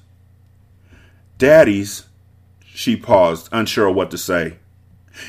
[1.37, 2.05] Daddy's.
[2.65, 4.57] She paused, unsure of what to say.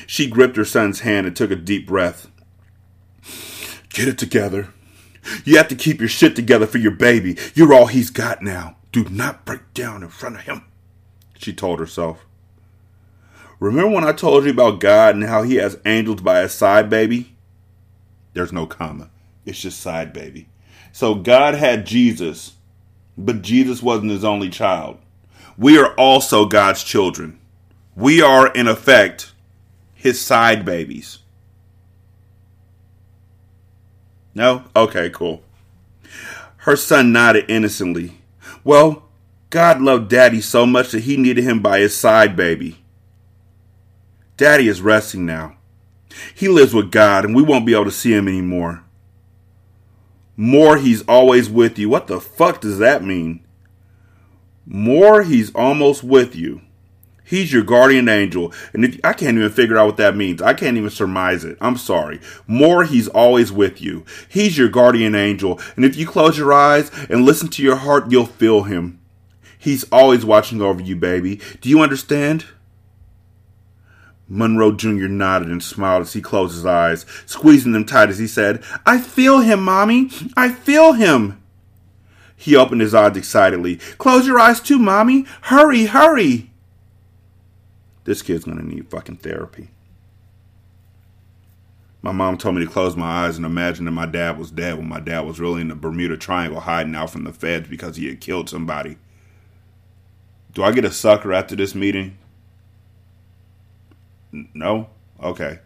[0.06, 2.30] She gripped her son's hand and took a deep breath.
[3.90, 4.68] Get it together.
[5.44, 7.36] You have to keep your shit together for your baby.
[7.54, 8.76] You're all he's got now.
[8.92, 10.64] Do not break down in front of him,
[11.36, 12.24] she told herself.
[13.60, 16.88] Remember when I told you about God and how he has angels by his side,
[16.88, 17.36] baby?
[18.32, 19.10] There's no comma.
[19.44, 20.48] It's just side, baby.
[20.92, 22.54] So God had Jesus,
[23.16, 24.98] but Jesus wasn't his only child.
[25.56, 27.40] We are also God's children.
[27.96, 29.32] We are, in effect,
[29.98, 31.18] his side babies.
[34.32, 34.62] No?
[34.76, 35.42] Okay, cool.
[36.58, 38.18] Her son nodded innocently.
[38.62, 39.08] Well,
[39.50, 42.78] God loved Daddy so much that he needed him by his side baby.
[44.36, 45.56] Daddy is resting now.
[46.32, 48.84] He lives with God, and we won't be able to see him anymore.
[50.36, 51.88] More, he's always with you.
[51.88, 53.44] What the fuck does that mean?
[54.64, 56.60] More, he's almost with you.
[57.28, 58.54] He's your guardian angel.
[58.72, 60.40] And if, I can't even figure out what that means.
[60.40, 61.58] I can't even surmise it.
[61.60, 62.20] I'm sorry.
[62.46, 64.06] More, he's always with you.
[64.30, 65.60] He's your guardian angel.
[65.76, 68.98] And if you close your eyes and listen to your heart, you'll feel him.
[69.58, 71.38] He's always watching over you, baby.
[71.60, 72.46] Do you understand?
[74.26, 75.08] Monroe Jr.
[75.08, 78.98] nodded and smiled as he closed his eyes, squeezing them tight as he said, I
[78.98, 80.10] feel him, Mommy.
[80.34, 81.42] I feel him.
[82.36, 83.76] He opened his eyes excitedly.
[83.98, 85.26] Close your eyes too, Mommy.
[85.42, 86.47] Hurry, hurry.
[88.08, 89.68] This kid's gonna need fucking therapy.
[92.00, 94.78] My mom told me to close my eyes and imagine that my dad was dead
[94.78, 97.96] when my dad was really in the Bermuda Triangle hiding out from the feds because
[97.96, 98.96] he had killed somebody.
[100.54, 102.16] Do I get a sucker after this meeting?
[104.32, 104.88] No?
[105.22, 105.58] Okay.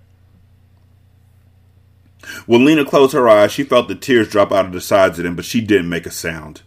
[2.46, 5.24] When Lena closed her eyes, she felt the tears drop out of the sides of
[5.24, 6.62] them, but she didn't make a sound.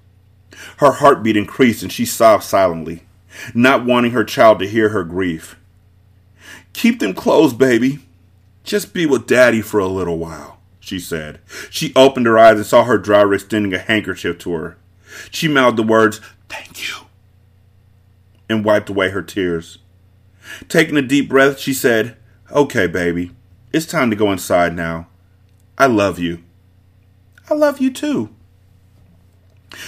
[0.77, 3.03] Her heartbeat increased and she sobbed silently,
[3.53, 5.57] not wanting her child to hear her grief.
[6.75, 7.99] Keep them closed, baby.
[8.65, 11.39] Just be with Daddy for a little while, she said.
[11.69, 14.77] She opened her eyes and saw her driver extending a handkerchief to her.
[15.31, 16.19] She mouthed the words,
[16.49, 17.05] Thank you,
[18.49, 19.77] and wiped away her tears.
[20.67, 22.17] Taking a deep breath, she said,
[22.51, 23.31] Okay, baby.
[23.71, 25.07] It's time to go inside now.
[25.77, 26.43] I love you.
[27.49, 28.35] I love you too.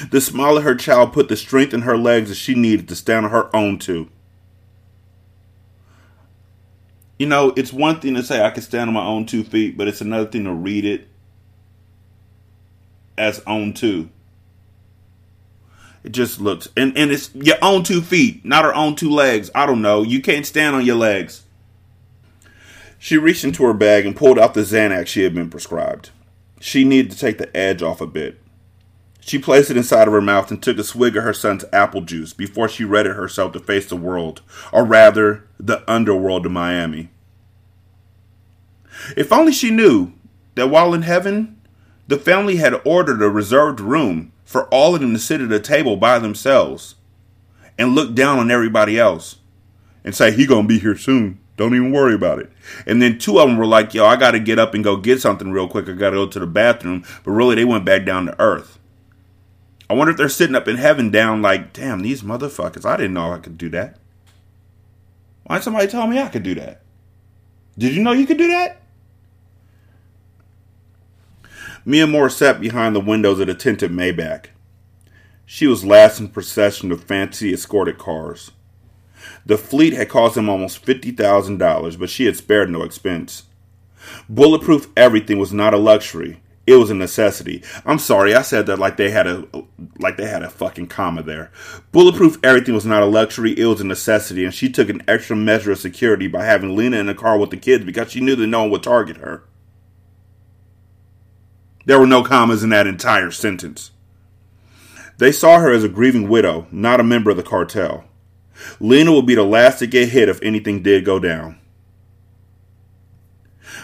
[0.09, 2.95] The smile of her child put the strength in her legs that she needed to
[2.95, 4.09] stand on her own two
[7.17, 9.77] you know, it's one thing to say I can stand on my own two feet,
[9.77, 11.07] but it's another thing to read it
[13.17, 14.09] as own two.
[16.03, 19.49] It just looks and, and it's your own two feet, not her own two legs.
[19.55, 20.03] I don't know.
[20.03, 21.43] You can't stand on your legs.
[22.99, 26.11] She reached into her bag and pulled out the Xanax she had been prescribed.
[26.59, 28.39] She needed to take the edge off a bit.
[29.27, 31.99] She placed it inside of her mouth and took a swig of her son's apple
[31.99, 37.09] juice before she readied herself to face the world, or rather, the underworld of Miami.
[39.17, 40.13] If only she knew
[40.55, 41.59] that while in heaven,
[42.07, 45.59] the family had ordered a reserved room for all of them to sit at a
[45.59, 46.95] table by themselves
[47.77, 49.39] and look down on everybody else
[50.05, 51.37] and say, he gonna be here soon.
[51.57, 52.49] Don't even worry about it.
[52.85, 55.19] And then two of them were like, yo, I gotta get up and go get
[55.19, 55.89] something real quick.
[55.89, 57.03] I gotta go to the bathroom.
[57.25, 58.76] But really, they went back down to earth.
[59.89, 62.85] I wonder if they're sitting up in heaven down like, damn, these motherfuckers.
[62.85, 63.97] I didn't know I could do that.
[65.43, 66.81] Why didn't somebody tell me I could do that?
[67.77, 68.81] Did you know you could do that?
[71.85, 74.47] Miamor sat behind the windows of the tinted Maybach.
[75.45, 78.51] She was last in procession of fancy escorted cars.
[79.45, 83.43] The fleet had cost him almost $50,000, but she had spared no expense.
[84.27, 86.41] Bulletproof everything was not a luxury.
[86.67, 87.63] It was a necessity.
[87.85, 89.47] I'm sorry, I said that like they had a
[89.99, 91.49] like they had a fucking comma there.
[91.93, 95.37] Bulletproof everything was not a luxury, it was a necessity, and she took an extra
[95.37, 98.35] measure of security by having Lena in the car with the kids because she knew
[98.35, 99.45] that no one would target her.
[101.85, 103.91] There were no commas in that entire sentence.
[105.19, 108.03] They saw her as a grieving widow, not a member of the cartel.
[108.81, 111.59] Lena would be the last to get hit if anything did go down.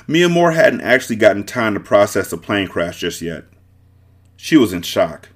[0.08, 3.46] Miamor hadn't actually gotten time to process the plane crash just yet.
[4.36, 5.30] She was in shock.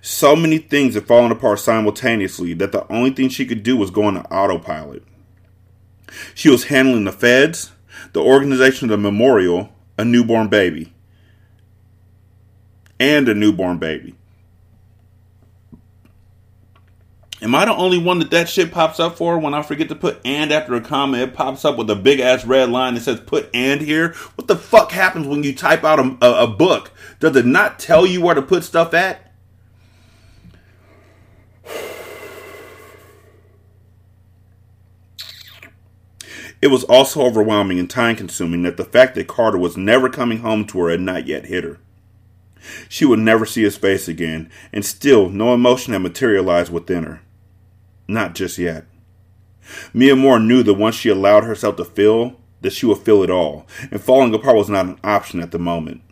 [0.00, 3.90] So many things had fallen apart simultaneously that the only thing she could do was
[3.90, 5.02] go on autopilot.
[6.34, 7.72] She was handling the feds,
[8.12, 10.94] the organization of the memorial, a newborn baby
[12.98, 14.14] and a newborn baby.
[17.44, 19.94] Am I the only one that that shit pops up for when I forget to
[19.94, 21.18] put and after a comma?
[21.18, 24.14] It pops up with a big ass red line that says put and here.
[24.36, 26.90] What the fuck happens when you type out a, a, a book?
[27.20, 29.34] Does it not tell you where to put stuff at?
[36.62, 40.38] It was also overwhelming and time consuming that the fact that Carter was never coming
[40.38, 41.78] home to her had not yet hit her.
[42.88, 47.20] She would never see his face again, and still no emotion had materialized within her.
[48.06, 48.86] Not just yet.
[49.94, 53.66] Miamor knew that once she allowed herself to feel, that she would feel it all,
[53.90, 56.02] and falling apart was not an option at the moment.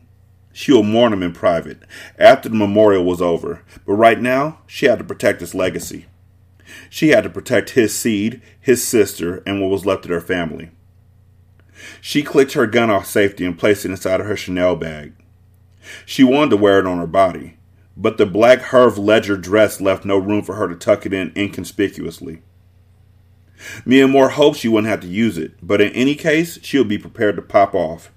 [0.52, 1.80] She would mourn him in private,
[2.18, 6.06] after the memorial was over, but right now, she had to protect his legacy.
[6.90, 10.70] She had to protect his seed, his sister, and what was left of their family.
[12.00, 15.14] She clicked her gun off safety and placed it inside of her Chanel bag.
[16.06, 17.56] She wanted to wear it on her body,
[17.96, 21.32] but the black Herve Leger dress left no room for her to tuck it in
[21.36, 22.42] inconspicuously.
[23.86, 26.98] Miamor hoped she wouldn't have to use it, but in any case, she would be
[26.98, 28.10] prepared to pop off.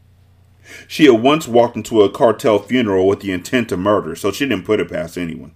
[0.87, 4.47] She had once walked into a cartel funeral with the intent to murder, so she
[4.47, 5.53] didn't put it past anyone.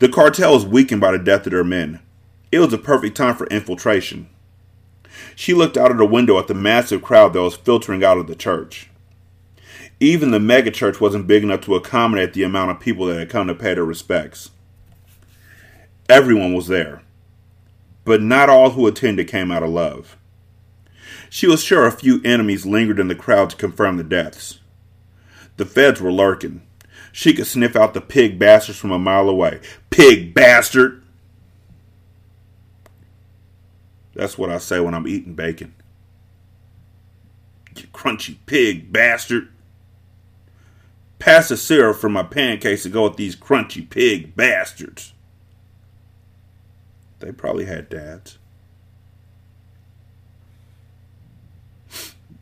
[0.00, 2.00] The cartel was weakened by the death of their men.
[2.50, 4.28] It was a perfect time for infiltration.
[5.36, 8.26] She looked out of the window at the massive crowd that was filtering out of
[8.26, 8.90] the church.
[10.02, 13.46] Even the megachurch wasn't big enough to accommodate the amount of people that had come
[13.46, 14.50] to pay their respects.
[16.08, 17.02] Everyone was there,
[18.04, 20.16] but not all who attended came out of love.
[21.30, 24.58] She was sure a few enemies lingered in the crowd to confirm the deaths.
[25.56, 26.62] The feds were lurking.
[27.12, 29.60] She could sniff out the pig bastards from a mile away.
[29.90, 31.04] Pig bastard!
[34.14, 35.76] That's what I say when I'm eating bacon.
[37.76, 39.48] You crunchy pig bastard.
[41.22, 45.12] Pass the syrup from my pancakes to go with these crunchy pig bastards.
[47.20, 48.38] They probably had dads.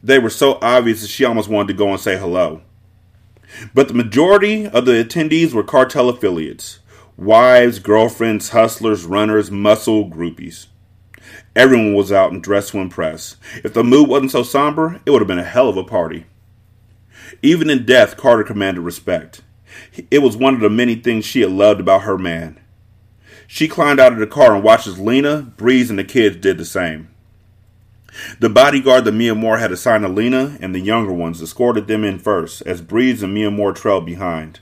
[0.03, 2.62] They were so obvious that she almost wanted to go and say hello.
[3.74, 6.78] But the majority of the attendees were cartel affiliates
[7.18, 10.68] wives, girlfriends, hustlers, runners, muscle groupies.
[11.55, 13.37] Everyone was out and dressed to impress.
[13.62, 16.24] If the mood wasn't so somber, it would have been a hell of a party.
[17.43, 19.41] Even in death, Carter commanded respect.
[20.11, 22.61] It was one of the many things she had loved about her man.
[23.47, 26.59] She climbed out of the car and watched as Lena, Breeze, and the kids did
[26.59, 27.09] the same.
[28.41, 32.18] The bodyguard that Miamor had assigned to Lena and the younger ones escorted them in
[32.18, 34.61] first, as Breeze and Miamor trailed behind.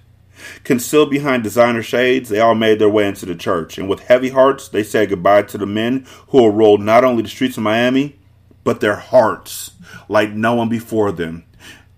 [0.65, 4.29] Concealed behind designer shades, they all made their way into the church, and with heavy
[4.29, 7.65] hearts, they said goodbye to the men who had rolled not only the streets of
[7.65, 8.17] Miami,
[8.63, 9.73] but their hearts
[10.09, 11.45] like no one before them,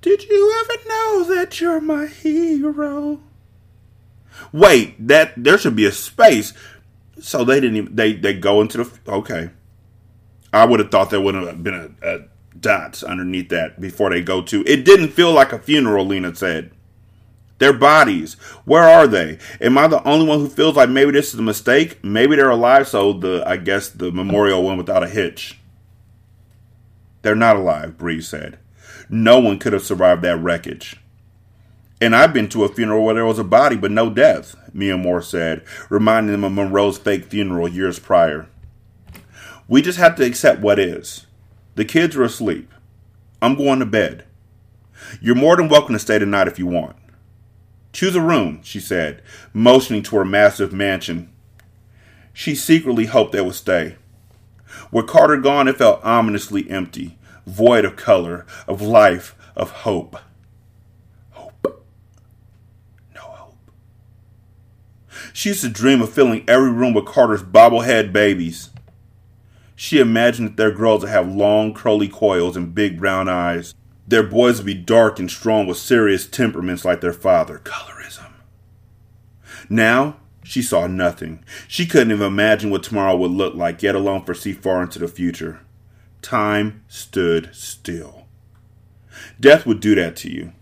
[0.01, 3.21] did you ever know that you're my hero?
[4.53, 6.53] Wait, that there should be a space.
[7.21, 9.51] So they didn't even they they go into the okay.
[10.53, 12.21] I would have thought there would have been a, a
[12.59, 14.65] dots underneath that before they go to.
[14.67, 16.07] It didn't feel like a funeral.
[16.07, 16.73] Lena said.
[17.59, 18.35] Their bodies,
[18.65, 19.37] where are they?
[19.61, 22.03] Am I the only one who feels like maybe this is a mistake?
[22.03, 25.61] Maybe they're alive, so the I guess the memorial went without a hitch.
[27.21, 28.59] They're not alive, Bree said.
[29.13, 30.97] No one could have survived that wreckage.
[32.01, 35.23] And I've been to a funeral where there was a body but no death, Miamor
[35.23, 38.49] said, reminding them of Monroe's fake funeral years prior.
[39.67, 41.27] We just have to accept what is.
[41.75, 42.73] The kids are asleep.
[43.43, 44.25] I'm going to bed.
[45.21, 46.97] You're more than welcome to stay tonight if you want.
[47.93, 51.33] Choose a room, she said, motioning to her massive mansion.
[52.33, 53.97] She secretly hoped they would stay.
[54.93, 57.19] With Carter gone, it felt ominously empty,
[57.51, 60.17] void of color, of life, of hope.
[61.31, 61.85] Hope.
[63.15, 63.71] No hope.
[65.33, 68.71] She used to dream of filling every room with Carter's bobblehead babies.
[69.77, 73.75] She imagined that their girls would have long, curly coils and big brown eyes.
[74.07, 77.61] Their boys would be dark and strong with serious temperaments like their father.
[77.65, 78.33] Colorism.
[79.69, 81.45] Now, she saw nothing.
[81.69, 85.09] She couldn't even imagine what tomorrow would look like, yet alone foresee far into the
[85.09, 85.61] future.
[86.23, 88.27] Time stood still.
[89.39, 90.53] Death would do that to you.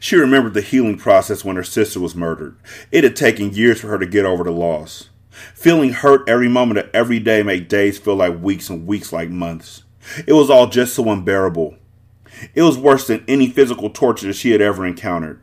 [0.00, 2.56] She remembered the healing process when her sister was murdered.
[2.90, 5.08] It had taken years for her to get over the loss.
[5.30, 9.30] Feeling hurt every moment of every day made days feel like weeks and weeks like
[9.30, 9.84] months.
[10.26, 11.76] It was all just so unbearable.
[12.54, 15.40] It was worse than any physical torture that she had ever encountered.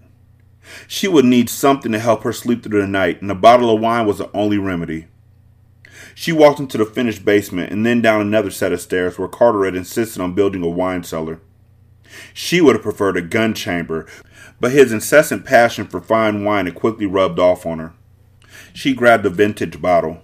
[0.88, 3.82] She would need something to help her sleep through the night, and a bottle of
[3.82, 5.08] wine was the only remedy.
[6.18, 9.66] She walked into the finished basement and then down another set of stairs where Carter
[9.66, 11.42] had insisted on building a wine cellar.
[12.34, 14.08] She would have preferred a gun chamber,
[14.62, 17.94] but his incessant passion for fine wine had quickly rubbed off on her.
[18.74, 20.22] She grabbed a vintage bottle.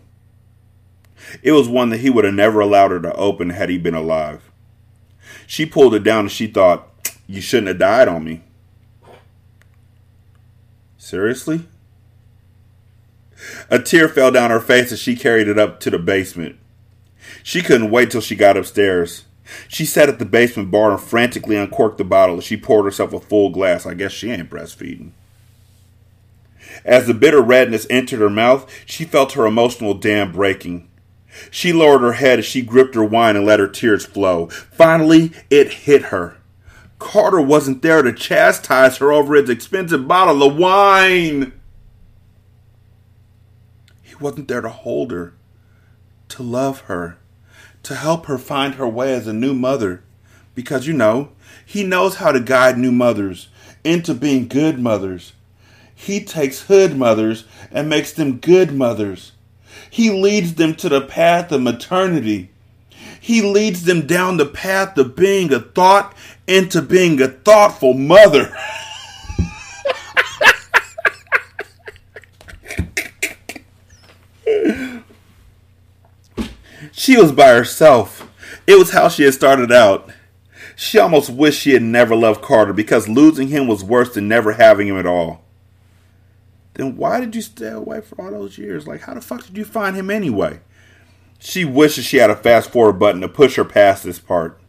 [1.43, 3.93] It was one that he would have never allowed her to open had he been
[3.93, 4.49] alive.
[5.45, 6.87] She pulled it down and she thought,
[7.27, 8.43] You shouldn't have died on me.
[10.97, 11.65] Seriously?
[13.69, 16.57] A tear fell down her face as she carried it up to the basement.
[17.43, 19.25] She couldn't wait till she got upstairs.
[19.67, 23.13] She sat at the basement bar and frantically uncorked the bottle as she poured herself
[23.13, 23.85] a full glass.
[23.85, 25.11] I guess she ain't breastfeeding.
[26.85, 30.87] As the bitter redness entered her mouth, she felt her emotional dam breaking.
[31.49, 34.47] She lowered her head as she gripped her wine and let her tears flow.
[34.47, 36.37] Finally, it hit her.
[36.99, 41.53] Carter wasn't there to chastise her over his expensive bottle of wine.
[44.21, 45.33] Wasn't there to hold her,
[46.29, 47.17] to love her,
[47.83, 50.03] to help her find her way as a new mother.
[50.53, 51.29] Because, you know,
[51.65, 53.49] he knows how to guide new mothers
[53.83, 55.33] into being good mothers.
[55.95, 59.31] He takes hood mothers and makes them good mothers.
[59.89, 62.49] He leads them to the path of maternity.
[63.19, 66.15] He leads them down the path of being a thought
[66.47, 68.55] into being a thoughtful mother.
[77.01, 78.29] she was by herself.
[78.67, 80.11] It was how she had started out.
[80.75, 84.51] She almost wished she had never loved Carter because losing him was worse than never
[84.51, 85.43] having him at all.
[86.75, 88.85] Then why did you stay away for all those years?
[88.85, 90.59] Like, how the fuck did you find him anyway?
[91.39, 94.61] She wishes she had a fast forward button to push her past this part.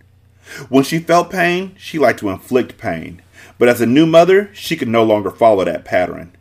[0.70, 3.20] When she felt pain, she liked to inflict pain.
[3.58, 6.34] But as a new mother, she could no longer follow that pattern.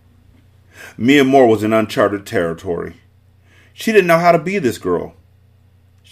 [0.98, 2.96] Miamor was in uncharted territory.
[3.74, 5.16] She didn't know how to be this girl.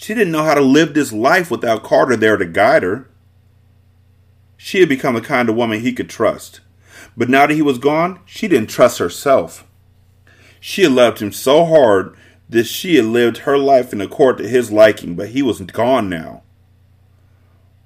[0.00, 3.06] She didn't know how to live this life without Carter there to guide her.
[4.56, 6.60] She had become the kind of woman he could trust.
[7.18, 9.66] But now that he was gone, she didn't trust herself.
[10.58, 12.16] She had loved him so hard
[12.48, 16.08] that she had lived her life in accord to his liking, but he was gone
[16.08, 16.44] now.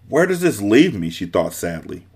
[0.09, 1.11] Where does this leave me?
[1.11, 2.07] she thought sadly.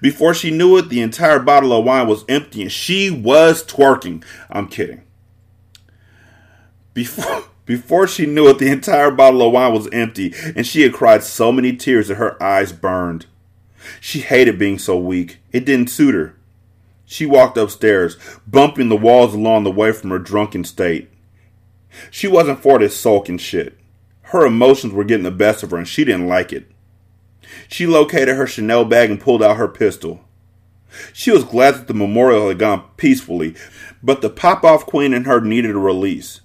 [0.00, 4.24] Before she knew it, the entire bottle of wine was empty and she was twerking.
[4.48, 5.02] I'm kidding.
[6.94, 10.94] Before before she knew it, the entire bottle of wine was empty, and she had
[10.94, 13.26] cried so many tears that her eyes burned.
[14.00, 15.38] She hated being so weak.
[15.52, 16.36] It didn't suit her.
[17.04, 21.10] She walked upstairs, bumping the walls along the way from her drunken state.
[22.10, 23.78] She wasn't for this sulking shit.
[24.22, 26.70] Her emotions were getting the best of her and she didn't like it.
[27.68, 30.20] She located her Chanel bag and pulled out her pistol.
[31.12, 33.54] She was glad that the memorial had gone peacefully,
[34.02, 36.40] but the pop off queen in her needed a release.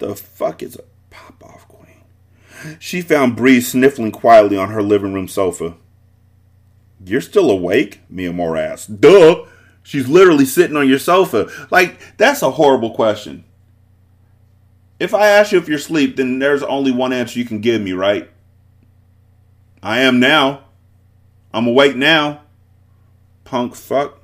[0.00, 2.04] The fuck is a pop off queen?
[2.78, 5.76] She found Breeze sniffling quietly on her living room sofa.
[7.04, 8.00] You're still awake?
[8.12, 9.00] Miamor asked.
[9.00, 9.44] Duh!
[9.82, 11.50] She's literally sitting on your sofa.
[11.70, 13.44] Like, that's a horrible question.
[14.98, 17.80] If I ask you if you're asleep, then there's only one answer you can give
[17.80, 18.30] me, right?
[19.82, 20.64] I am now.
[21.52, 22.42] I'm awake now.
[23.44, 24.18] Punk fuck.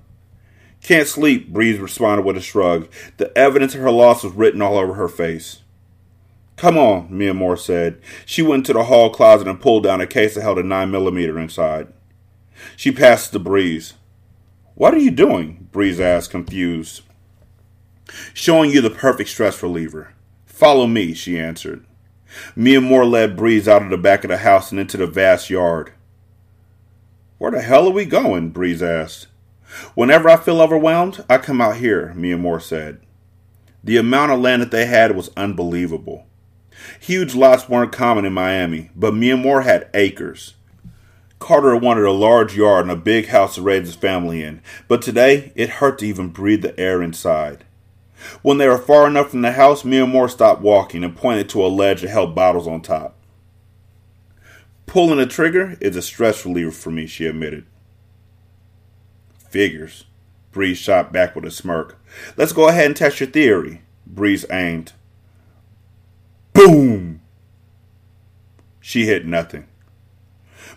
[0.82, 2.88] Can't sleep, Breeze responded with a shrug.
[3.16, 5.62] The evidence of her loss was written all over her face.
[6.56, 8.00] Come on, Miamor said.
[8.24, 11.38] She went to the hall closet and pulled down a case that held a 9mm
[11.38, 11.88] inside.
[12.76, 13.94] She passed to Breeze.
[14.74, 15.68] What are you doing?
[15.70, 17.02] Breeze asked, confused.
[18.32, 20.14] Showing you the perfect stress reliever.
[20.46, 21.84] Follow me, she answered.
[22.56, 25.92] Miamor led Breeze out of the back of the house and into the vast yard.
[27.38, 28.50] Where the hell are we going?
[28.50, 29.26] Breeze asked.
[29.94, 33.00] Whenever I feel overwhelmed, I come out here, Miamor said.
[33.84, 36.25] The amount of land that they had was unbelievable.
[37.00, 40.54] Huge lots weren't common in Miami, but Miamor had acres.
[41.38, 45.02] Carter wanted a large yard and a big house to raise his family in, but
[45.02, 47.64] today it hurt to even breathe the air inside.
[48.42, 51.68] When they were far enough from the house, Miamor stopped walking and pointed to a
[51.68, 53.14] ledge that held bottles on top.
[54.86, 57.66] Pulling the trigger is a stress reliever for me, she admitted.
[59.50, 60.04] Figures.
[60.52, 62.00] Breeze shot back with a smirk.
[62.36, 63.82] Let's go ahead and test your theory.
[64.06, 64.92] Breeze aimed.
[66.56, 67.20] Boom!
[68.80, 69.66] She hit nothing.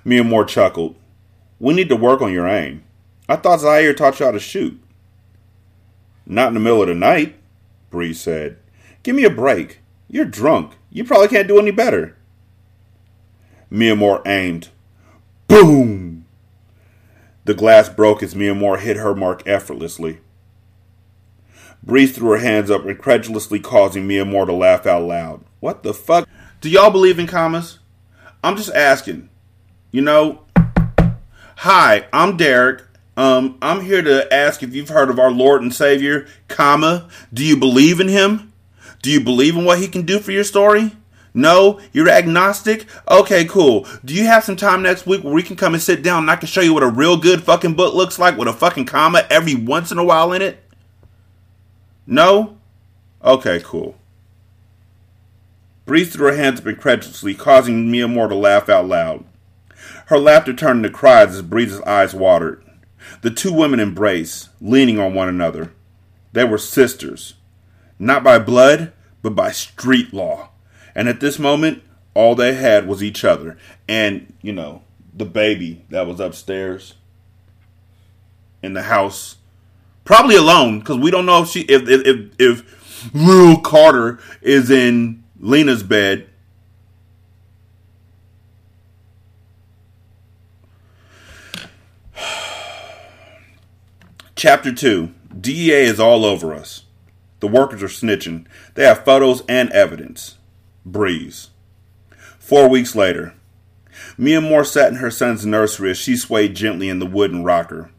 [0.05, 0.95] Miamor chuckled.
[1.59, 2.83] We need to work on your aim.
[3.27, 4.81] I thought Zyir taught you how to shoot.
[6.25, 7.35] Not in the middle of the night,
[7.89, 8.57] Breeze said.
[9.03, 9.79] Give me a break.
[10.07, 10.73] You're drunk.
[10.89, 12.17] You probably can't do any better.
[13.71, 14.69] Miamor aimed.
[15.47, 16.25] Boom!
[17.45, 20.19] The glass broke as Miamor hit her mark effortlessly.
[21.83, 25.43] Breeze threw her hands up, incredulously causing Miamor to laugh out loud.
[25.59, 26.27] What the fuck?
[26.61, 27.79] Do y'all believe in commas?
[28.43, 29.29] I'm just asking.
[29.91, 30.43] You know,
[31.57, 32.83] hi, I'm Derek.
[33.17, 37.09] Um, I'm here to ask if you've heard of our Lord and Savior, comma.
[37.33, 38.53] Do you believe in him?
[39.01, 40.91] Do you believe in what he can do for your story?
[41.33, 42.85] No, you're agnostic?
[43.09, 43.87] Okay, cool.
[44.03, 46.31] Do you have some time next week where we can come and sit down and
[46.31, 48.85] I can show you what a real good fucking book looks like with a fucking
[48.85, 50.63] comma every once in a while in it?
[52.09, 52.57] No?
[53.23, 53.95] Okay, cool.
[55.85, 59.25] Breeze threw her hands up incredulously, causing Miamor to laugh out loud.
[60.07, 62.63] Her laughter turned into cries as Breeze's eyes watered.
[63.21, 65.71] The two women embraced, leaning on one another.
[66.33, 67.35] They were sisters,
[67.99, 68.91] not by blood,
[69.21, 70.49] but by street law.
[70.95, 71.83] And at this moment,
[72.15, 73.55] all they had was each other
[73.87, 74.81] and, you know,
[75.13, 76.95] the baby that was upstairs
[78.63, 79.35] in the house.
[80.09, 84.71] Probably alone, because we don't know if she if if if, if Lil Carter is
[84.71, 86.27] in Lena's bed
[94.35, 96.85] Chapter 2 DEA is all over us.
[97.39, 98.47] The workers are snitching.
[98.73, 100.39] They have photos and evidence.
[100.83, 101.51] Breeze.
[102.39, 103.35] Four weeks later,
[104.17, 107.91] Miamor sat in her son's nursery as she swayed gently in the wooden rocker.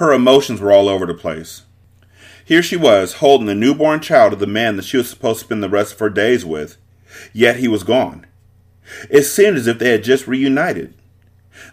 [0.00, 1.64] Her emotions were all over the place.
[2.42, 5.44] Here she was, holding the newborn child of the man that she was supposed to
[5.44, 6.78] spend the rest of her days with,
[7.34, 8.26] yet he was gone.
[9.10, 10.94] It seemed as if they had just reunited.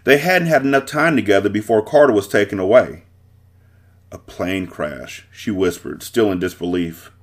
[0.03, 3.03] They hadn't had enough time together before Carter was taken away.
[4.11, 7.13] A plane crash, she whispered, still in disbelief.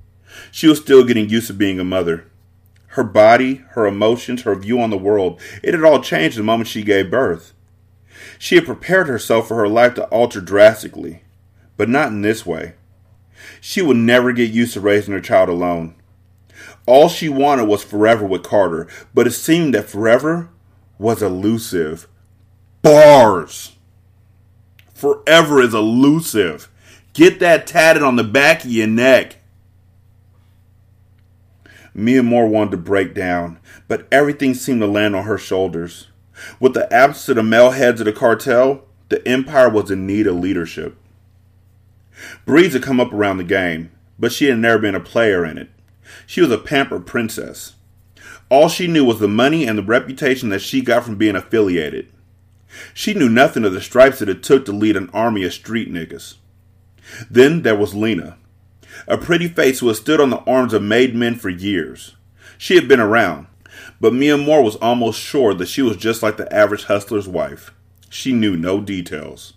[0.51, 2.25] She was still getting used to being a mother.
[2.87, 6.67] Her body, her emotions, her view on the world, it had all changed the moment
[6.67, 7.53] she gave birth.
[8.37, 11.23] She had prepared herself for her life to alter drastically,
[11.77, 12.73] but not in this way.
[13.61, 15.95] She would never get used to raising her child alone.
[16.85, 20.49] All she wanted was forever with Carter, but it seemed that forever
[20.97, 22.07] was elusive.
[22.81, 23.75] Bars!
[24.93, 26.69] Forever is elusive.
[27.13, 29.37] Get that tatted on the back of your neck.
[31.95, 36.07] Miamor wanted to break down, but everything seemed to land on her shoulders.
[36.59, 40.27] With the absence of the male heads of the cartel, the Empire was in need
[40.27, 40.97] of leadership.
[42.45, 45.57] Breeze had come up around the game, but she had never been a player in
[45.57, 45.69] it.
[46.25, 47.73] She was a pampered princess.
[48.49, 52.11] All she knew was the money and the reputation that she got from being affiliated.
[52.93, 55.91] She knew nothing of the stripes that it took to lead an army of street
[55.91, 56.35] niggas.
[57.29, 58.37] Then there was Lena,
[59.07, 62.15] a pretty face who had stood on the arms of made men for years.
[62.57, 63.47] She had been around,
[63.99, 67.73] but Miamor was almost sure that she was just like the average hustler's wife.
[68.09, 69.53] She knew no details.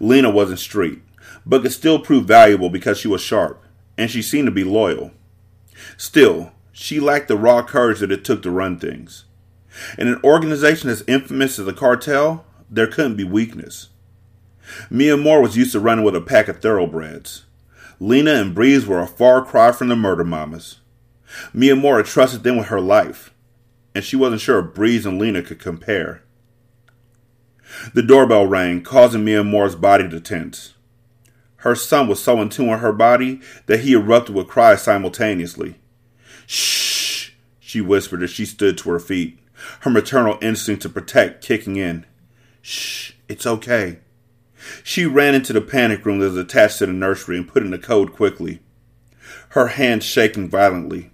[0.00, 1.00] Lena wasn't street,
[1.46, 3.62] but could still prove valuable because she was sharp,
[3.96, 5.12] and she seemed to be loyal.
[5.96, 9.24] Still, she lacked the raw courage that it took to run things.
[9.98, 13.88] In an organization as infamous as the cartel, there couldn't be weakness.
[14.90, 17.44] Miamor was used to running with a pack of thoroughbreds.
[17.98, 20.78] Lena and Breeze were a far cry from the murder mamas.
[21.54, 23.31] Miamor trusted them with her life,
[23.94, 26.22] and she wasn't sure if Breeze and Lena could compare.
[27.94, 30.74] The doorbell rang, causing Miamor's body to tense.
[31.56, 35.76] Her son was so in tune with her body that he erupted with cries simultaneously.
[36.46, 37.30] Shh,
[37.60, 39.38] she whispered as she stood to her feet,
[39.80, 42.04] her maternal instinct to protect kicking in.
[42.62, 44.00] Shh, it's okay.
[44.82, 47.70] She ran into the panic room that was attached to the nursery and put in
[47.70, 48.58] the code quickly,
[49.50, 51.11] her hands shaking violently.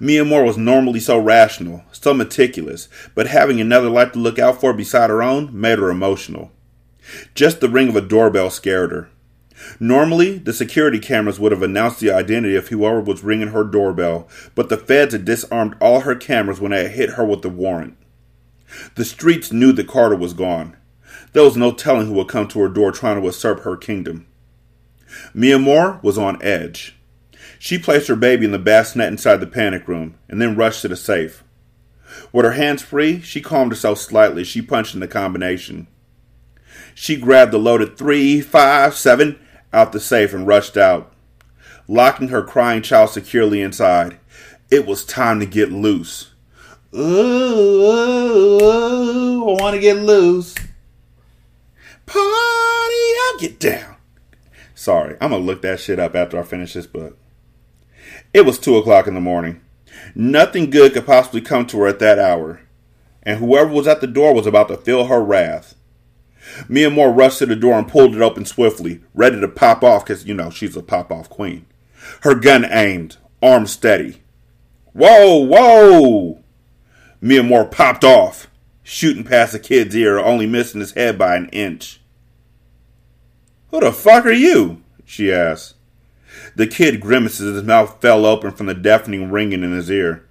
[0.00, 4.72] Mia was normally so rational, so meticulous, but having another life to look out for
[4.72, 6.50] beside her own made her emotional.
[7.34, 9.10] Just the ring of a doorbell scared her.
[9.80, 14.28] Normally, the security cameras would have announced the identity of whoever was ringing her doorbell,
[14.54, 17.48] but the feds had disarmed all her cameras when they had hit her with the
[17.48, 17.96] warrant.
[18.96, 20.76] The streets knew that Carter was gone.
[21.32, 24.26] There was no telling who would come to her door trying to usurp her kingdom.
[25.34, 26.95] Miamor was on edge.
[27.58, 30.88] She placed her baby in the bassinet inside the panic room and then rushed to
[30.88, 31.42] the safe.
[32.32, 35.86] With her hands free, she calmed herself slightly as she punched in the combination.
[36.94, 39.38] She grabbed the loaded three, five, seven
[39.72, 41.12] out the safe and rushed out,
[41.88, 44.18] locking her crying child securely inside.
[44.70, 46.32] It was time to get loose.
[46.94, 47.86] Ooh,
[49.48, 50.54] I want to get loose.
[52.06, 53.96] Party, I'll get down.
[54.74, 57.18] Sorry, I'm going to look that shit up after I finish this book.
[58.36, 59.62] It was 2 o'clock in the morning.
[60.14, 62.60] Nothing good could possibly come to her at that hour,
[63.22, 65.74] and whoever was at the door was about to feel her wrath.
[66.68, 70.26] Miamor rushed to the door and pulled it open swiftly, ready to pop off because,
[70.26, 71.64] you know, she's a pop off queen.
[72.24, 74.20] Her gun aimed, arm steady.
[74.92, 76.44] Whoa, whoa!
[77.22, 78.48] Miamor popped off,
[78.82, 82.02] shooting past the kid's ear, only missing his head by an inch.
[83.70, 84.82] Who the fuck are you?
[85.06, 85.76] she asked.
[86.54, 90.26] The kid grimaced as his mouth fell open from the deafening ringing in his ear.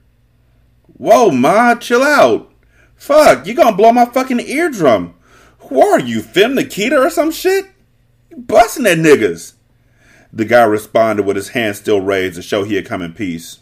[0.97, 2.51] Whoa, Ma, chill out.
[2.95, 5.15] Fuck, you gonna blow my fucking eardrum.
[5.59, 7.65] Who are you, Femme Nikita or some shit?
[8.29, 9.53] You busting at niggas.
[10.31, 13.59] The guy responded with his hand still raised to show he had come in peace.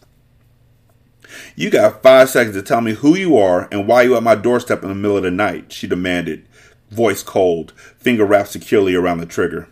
[1.56, 4.36] You got five seconds to tell me who you are and why you at my
[4.36, 6.48] doorstep in the middle of the night, she demanded,
[6.90, 9.68] voice cold, finger wrapped securely around the trigger.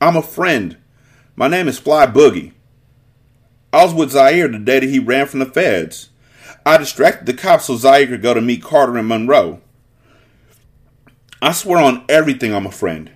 [0.00, 0.76] I'm a friend.
[1.34, 2.52] My name is Fly Boogie.
[3.72, 6.10] I was with Zyir the day that he ran from the feds.
[6.66, 9.62] I distracted the cops so Zyir could go to meet Carter and Monroe.
[11.40, 13.10] I swear on everything I'm a friend.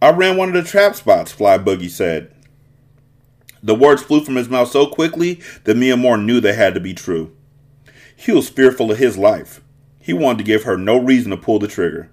[0.00, 2.34] I ran one of the trap spots, Fly Boogie said.
[3.62, 6.94] The words flew from his mouth so quickly that Miamor knew they had to be
[6.94, 7.36] true.
[8.16, 9.60] He was fearful of his life.
[10.00, 12.10] He wanted to give her no reason to pull the trigger.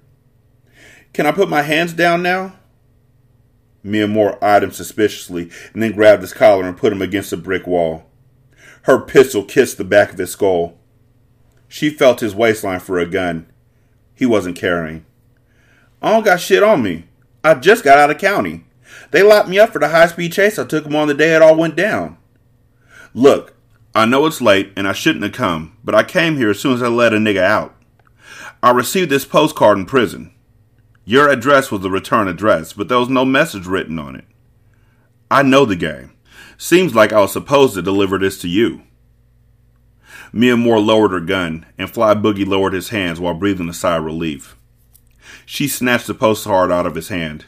[1.14, 2.56] Can I put my hands down now?
[3.86, 7.68] Miamor eyed him suspiciously and then grabbed his collar and put him against a brick
[7.68, 8.06] wall.
[8.84, 10.78] Her pistol kissed the back of his skull.
[11.68, 13.48] She felt his waistline for a gun.
[14.14, 15.06] He wasn't carrying.
[16.02, 17.06] I don't got shit on me.
[17.44, 18.66] I just got out of county.
[19.12, 21.36] They locked me up for the high speed chase I took them on the day
[21.36, 22.18] it all went down.
[23.14, 23.56] Look,
[23.94, 26.74] I know it's late and I shouldn't have come, but I came here as soon
[26.74, 27.76] as I let a nigga out.
[28.62, 30.35] I received this postcard in prison.
[31.06, 34.26] Your address was the return address, but there was no message written on it.
[35.30, 36.14] I know the game.
[36.58, 38.82] Seems like I was supposed to deliver this to you.
[40.34, 44.04] Miamor lowered her gun, and Fly Boogie lowered his hands while breathing a sigh of
[44.04, 44.58] relief.
[45.46, 47.46] She snatched the postcard out of his hand.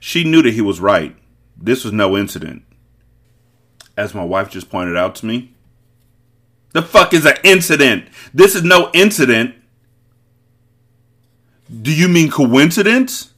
[0.00, 1.14] She knew that he was right.
[1.56, 2.62] This was no incident.
[3.96, 5.54] As my wife just pointed out to me,
[6.72, 8.06] the fuck is an incident?
[8.32, 9.56] This is no incident.
[11.70, 13.32] Do you mean coincidence?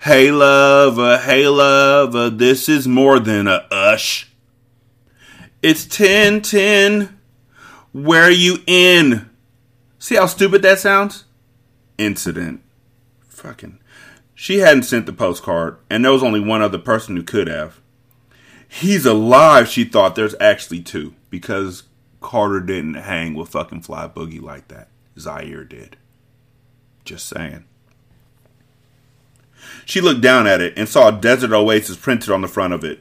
[0.00, 4.32] Hey lover, hey lover, this is more than a ush.
[5.62, 7.18] It's 10 10.
[7.92, 9.28] Where are you in?
[9.98, 11.24] See how stupid that sounds?
[12.00, 12.62] incident.
[13.28, 13.78] Fucking.
[14.34, 17.80] She hadn't sent the postcard, and there was only one other person who could have.
[18.66, 20.14] He's alive, she thought.
[20.14, 21.82] There's actually two, because
[22.20, 24.88] Carter didn't hang with fucking Fly Boogie like that.
[25.16, 25.96] Zyir did.
[27.04, 27.64] Just saying.
[29.84, 32.84] She looked down at it and saw a desert oasis printed on the front of
[32.84, 33.00] it.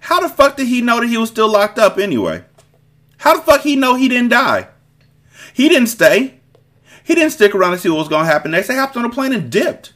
[0.00, 2.44] How the fuck did he know that he was still locked up anyway?
[3.18, 4.68] How the fuck he know he didn't die?
[5.52, 6.40] He didn't stay.
[7.04, 8.68] He didn't stick around to see what was going to happen next.
[8.68, 9.92] They hopped on a plane and dipped.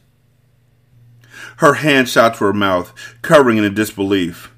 [1.58, 4.52] Her hand shot to her mouth, covering it in disbelief.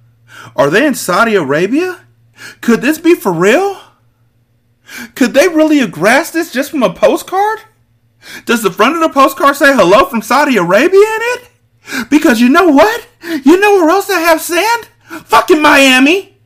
[0.56, 2.00] Are they in Saudi Arabia?
[2.60, 3.80] Could this be for real?
[5.14, 7.60] Could they really have grasped this just from a postcard?
[8.44, 11.50] Does the front of the postcard say hello from Saudi Arabia in it?
[12.10, 13.06] Because you know what?
[13.22, 14.88] You know where else they have sand?
[15.24, 16.36] Fucking Miami.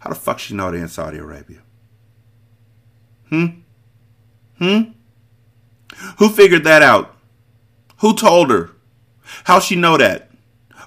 [0.00, 1.58] How the fuck she know they in Saudi Arabia?
[3.28, 3.46] Hmm?
[4.58, 4.80] Hmm?
[6.18, 7.16] Who figured that out?
[7.98, 8.70] Who told her?
[9.44, 10.30] How she know that?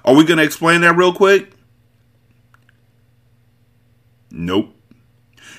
[0.04, 1.52] Are we to explain that real quick?
[4.30, 4.74] Nope.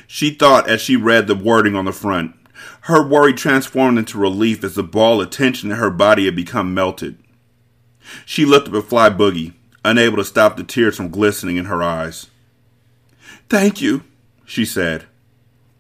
[0.08, 2.36] She thought as she read the wording on the front.
[2.84, 6.74] Her worry transformed into relief as the ball of tension in her body had become
[6.74, 7.18] melted.
[8.26, 9.54] She looked up at Fly Boogie,
[9.86, 12.28] unable to stop the tears from glistening in her eyes.
[13.48, 14.04] Thank you,
[14.44, 15.06] she said.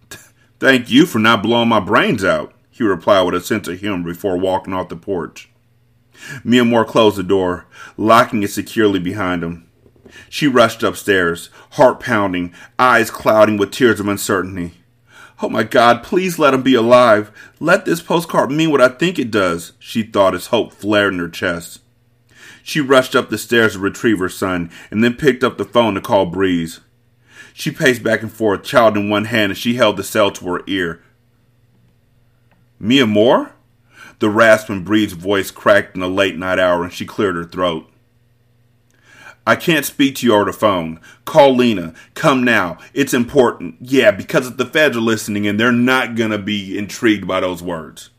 [0.61, 4.05] Thank you for not blowing my brains out, he replied with a sense of humor
[4.05, 5.49] before walking off the porch.
[6.45, 7.65] Mia closed the door,
[7.97, 9.69] locking it securely behind him.
[10.29, 14.71] She rushed upstairs, heart pounding, eyes clouding with tears of uncertainty.
[15.41, 17.31] Oh my God, please let him be alive.
[17.59, 21.19] Let this postcard mean what I think it does, she thought as hope flared in
[21.19, 21.79] her chest.
[22.63, 25.95] She rushed up the stairs to retrieve her son and then picked up the phone
[25.95, 26.79] to call Breeze.
[27.53, 30.45] She paced back and forth, child in one hand, as she held the cell to
[30.47, 31.03] her ear.
[32.81, 33.51] Miamor?
[34.19, 37.89] The rasping Breeze's voice cracked in the late night hour and she cleared her throat.
[39.45, 40.99] I can't speak to you over the phone.
[41.25, 41.93] Call Lena.
[42.13, 42.77] Come now.
[42.93, 43.75] It's important.
[43.81, 47.41] Yeah, because if the feds are listening and they're not going to be intrigued by
[47.41, 48.09] those words.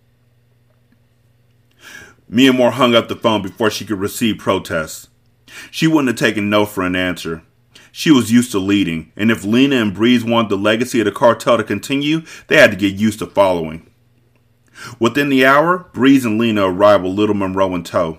[2.28, 5.08] Mia hung up the phone before she could receive protests.
[5.70, 7.42] She wouldn't have taken no for an answer.
[7.92, 11.12] She was used to leading, and if Lena and Breeze wanted the legacy of the
[11.12, 13.88] cartel to continue, they had to get used to following.
[14.98, 18.18] Within the hour, Breeze and Lena arrived with little Monroe in tow.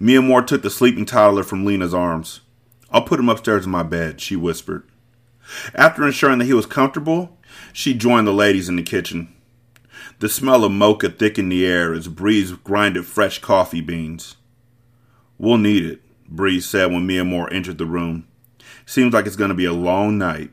[0.00, 2.40] Moore took the sleeping toddler from Lena's arms.
[2.90, 4.84] I'll put him upstairs in my bed, she whispered.
[5.74, 7.38] After ensuring that he was comfortable,
[7.72, 9.34] she joined the ladies in the kitchen.
[10.20, 14.36] The smell of mocha thickened the air as Breeze grinded fresh coffee beans.
[15.38, 18.26] We'll need it, Breeze said when Moore entered the room.
[18.84, 20.50] Seems like it's going to be a long night.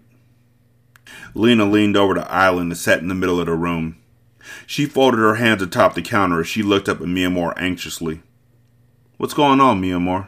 [1.34, 3.98] Lena leaned over the island and sat in the middle of the room.
[4.68, 8.22] She folded her hands atop the counter as she looked up at Moore anxiously.
[9.18, 10.28] What's going on, Miamor?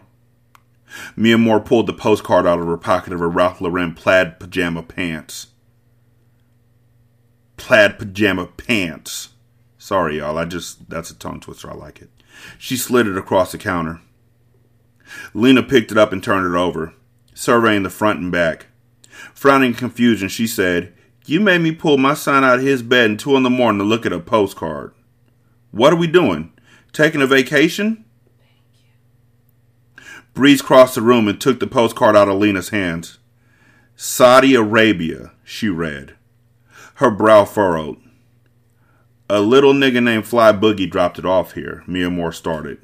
[1.17, 4.81] Mia Moore pulled the postcard out of her pocket of her Ralph Lauren plaid pajama
[4.81, 5.47] pants.
[7.57, 9.29] Plaid pajama pants.
[9.77, 10.37] Sorry, y'all.
[10.37, 11.69] I just, that's a tongue twister.
[11.69, 12.09] I like it.
[12.57, 13.99] She slid it across the counter.
[15.33, 16.93] Lena picked it up and turned it over,
[17.33, 18.67] surveying the front and back.
[19.33, 20.93] Frowning in confusion, she said,
[21.25, 23.79] You made me pull my son out of his bed at two in the morning
[23.79, 24.93] to look at a postcard.
[25.71, 26.53] What are we doing?
[26.93, 28.05] Taking a vacation?
[30.37, 33.17] Breeze crossed the room and took the postcard out of Lena's hands.
[33.95, 36.13] Saudi Arabia, she read.
[36.97, 37.97] Her brow furrowed.
[39.27, 42.77] A little nigga named Fly Boogie dropped it off here, Miamor started.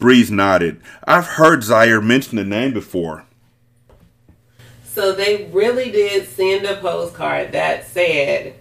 [0.00, 0.80] Breeze nodded.
[1.06, 3.24] I've heard Zyir mention the name before.
[4.82, 8.56] So they really did send a postcard that said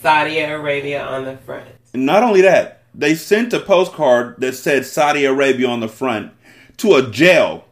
[0.00, 1.68] Saudi Arabia on the front.
[1.94, 6.32] And not only that, they sent a postcard that said Saudi Arabia on the front
[6.78, 7.64] to a jail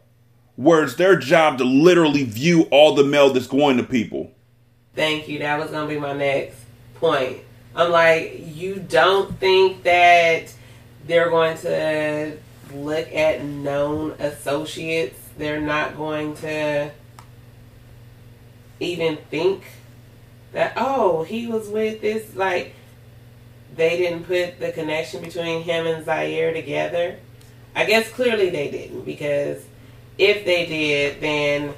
[0.55, 4.31] where it's their job to literally view all the mail that's going to people.
[4.95, 5.39] Thank you.
[5.39, 6.57] That was going to be my next
[6.95, 7.39] point.
[7.75, 10.53] I'm like, you don't think that
[11.07, 12.37] they're going to
[12.73, 15.17] look at known associates?
[15.37, 16.91] They're not going to
[18.79, 19.63] even think
[20.51, 22.35] that, oh, he was with this.
[22.35, 22.75] Like,
[23.75, 27.17] they didn't put the connection between him and Zyir together.
[27.75, 29.63] I guess clearly they didn't because
[30.17, 31.73] if they did, then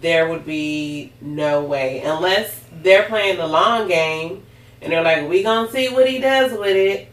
[0.00, 4.44] there would be no way unless they're playing the long game
[4.80, 7.08] and they're like, "We gonna see what he does with it."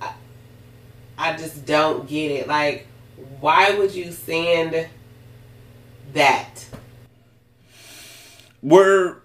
[0.00, 0.12] I,
[1.18, 2.46] I just don't get it.
[2.46, 2.86] Like,
[3.40, 4.88] why would you send
[6.12, 6.66] that?
[8.62, 9.16] We're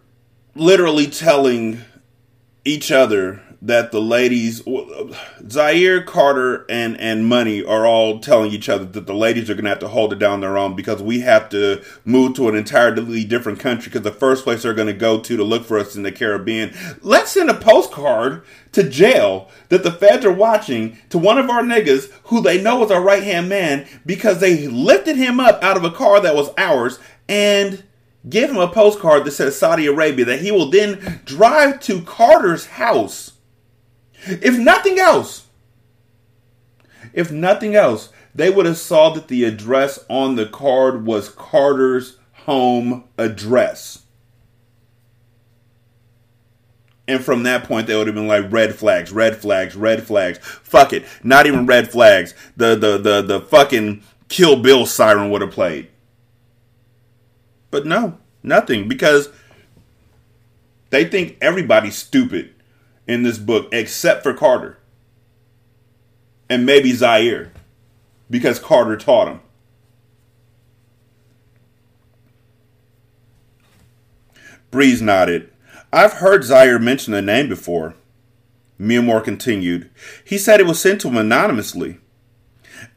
[0.55, 1.81] literally telling
[2.63, 8.85] each other that the ladies, Zyir, Carter, and and Money are all telling each other
[8.85, 11.19] that the ladies are going to have to hold it down their own because we
[11.19, 14.93] have to move to an entirely different country because the first place they're going to
[14.93, 16.73] go to to look for us in the Caribbean.
[17.01, 21.61] Let's send a postcard to jail that the feds are watching to one of our
[21.61, 25.77] niggas who they know is our right hand man because they lifted him up out
[25.77, 26.97] of a car that was ours
[27.29, 27.83] and
[28.27, 32.65] give him a postcard that says Saudi Arabia that he will then drive to Carter's
[32.65, 33.33] house
[34.25, 35.47] if nothing else,
[37.13, 42.17] if nothing else, they would have saw that the address on the card was Carter's
[42.45, 44.03] home address.
[47.07, 50.37] And from that point, they would have been like red flags, red flags, red flags.
[50.37, 52.33] Fuck it, not even red flags.
[52.55, 55.89] The the the the fucking Kill Bill siren would have played.
[57.69, 59.29] But no, nothing because
[60.89, 62.53] they think everybody's stupid
[63.11, 64.77] in this book except for Carter.
[66.49, 67.51] And maybe Zyir
[68.29, 69.41] because Carter taught him.
[74.71, 75.51] Breeze nodded.
[75.91, 77.95] I've heard Zyir mention the name before.
[78.79, 79.89] Miamor continued.
[80.23, 81.99] He said it was sent to him anonymously.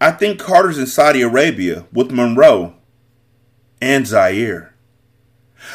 [0.00, 2.74] I think Carter's in Saudi Arabia with Monroe
[3.80, 4.73] and Zyir.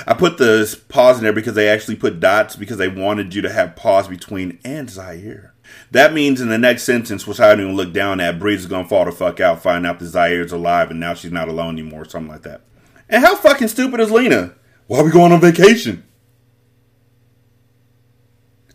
[0.06, 3.42] I put the pause in there because they actually put dots because they wanted you
[3.42, 5.52] to have pause between and Zyir.
[5.92, 8.66] That means in the next sentence, which I didn't even look down at, Breeze is
[8.66, 11.78] gonna fall the fuck out, find out that Zyir's alive, and now she's not alone
[11.78, 12.62] anymore, or something like that.
[13.10, 14.54] And how fucking stupid is Lena?
[14.88, 16.04] Why are we going on vacation?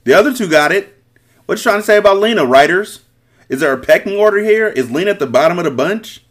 [0.05, 1.03] The other two got it.
[1.47, 3.01] What you trying to say about Lena, writers?
[3.49, 4.69] Is there a pecking order here?
[4.69, 6.24] Is Lena at the bottom of the bunch?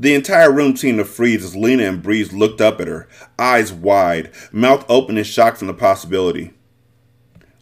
[0.00, 3.06] The entire room seemed to freeze as Lena and Breeze looked up at her,
[3.38, 6.54] eyes wide, mouth open in shock from the possibility.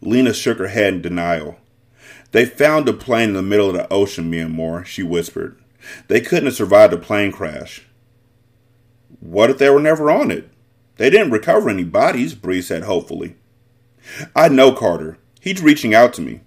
[0.00, 1.58] Lena shook her head in denial.
[2.30, 5.60] They found a plane in the middle of the ocean, Miamor, she whispered.
[6.06, 7.88] They couldn't have survived a plane crash.
[9.18, 10.48] What if they were never on it?
[10.96, 13.34] They didn't recover any bodies, Breeze said hopefully.
[14.36, 15.18] I know Carter.
[15.40, 16.42] He's reaching out to me.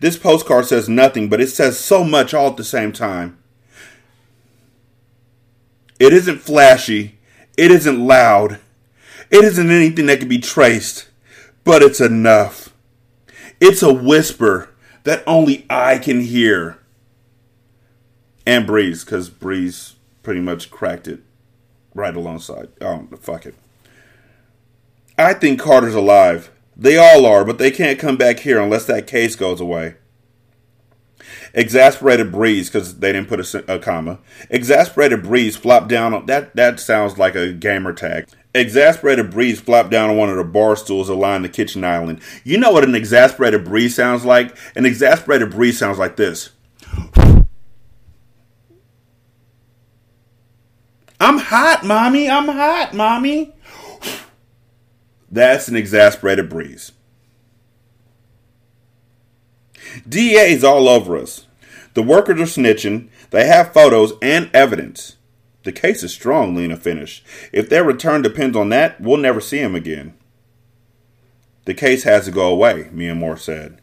[0.00, 3.36] This postcard says nothing, but it says so much all at the same time.
[5.98, 7.18] It isn't flashy.
[7.56, 8.58] It isn't loud.
[9.30, 11.08] It isn't anything that can be traced,
[11.64, 12.74] but it's enough.
[13.60, 14.70] It's a whisper
[15.04, 16.78] that only I can hear.
[18.46, 21.20] And Breeze, because Breeze pretty much cracked it
[21.94, 22.68] right alongside.
[22.80, 23.54] Oh, fuck it.
[25.16, 26.50] I think Carter's alive.
[26.76, 29.94] They all are, but they can't come back here unless that case goes away.
[31.54, 34.18] Exasperated Breeze, because they didn't put a, a, comma.
[34.50, 36.54] Exasperated Breeze flopped down on that.
[36.56, 38.26] That sounds like a gamer tag.
[38.54, 42.20] Exasperated Breeze flopped down on one of the bar stools line the kitchen island.
[42.42, 44.56] You know what an exasperated breeze sounds like?
[44.74, 46.50] An exasperated breeze sounds like this.
[51.20, 52.28] I'm hot, mommy.
[52.28, 53.54] I'm hot, mommy.
[55.30, 56.92] That's an exasperated breeze.
[60.08, 61.46] DA's all over us.
[61.94, 63.08] The workers are snitching.
[63.30, 65.16] They have photos and evidence.
[65.62, 67.24] The case is strong, Lena finished.
[67.52, 70.14] If their return depends on that, we'll never see him again.
[71.64, 73.80] The case has to go away, Miamor said.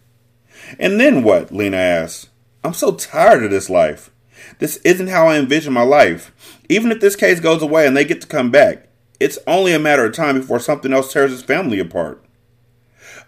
[0.77, 1.51] And then what?
[1.51, 2.29] Lena asked.
[2.63, 4.11] I'm so tired of this life.
[4.59, 6.31] This isn't how I envision my life.
[6.69, 8.87] Even if this case goes away and they get to come back,
[9.19, 12.23] it's only a matter of time before something else tears his family apart.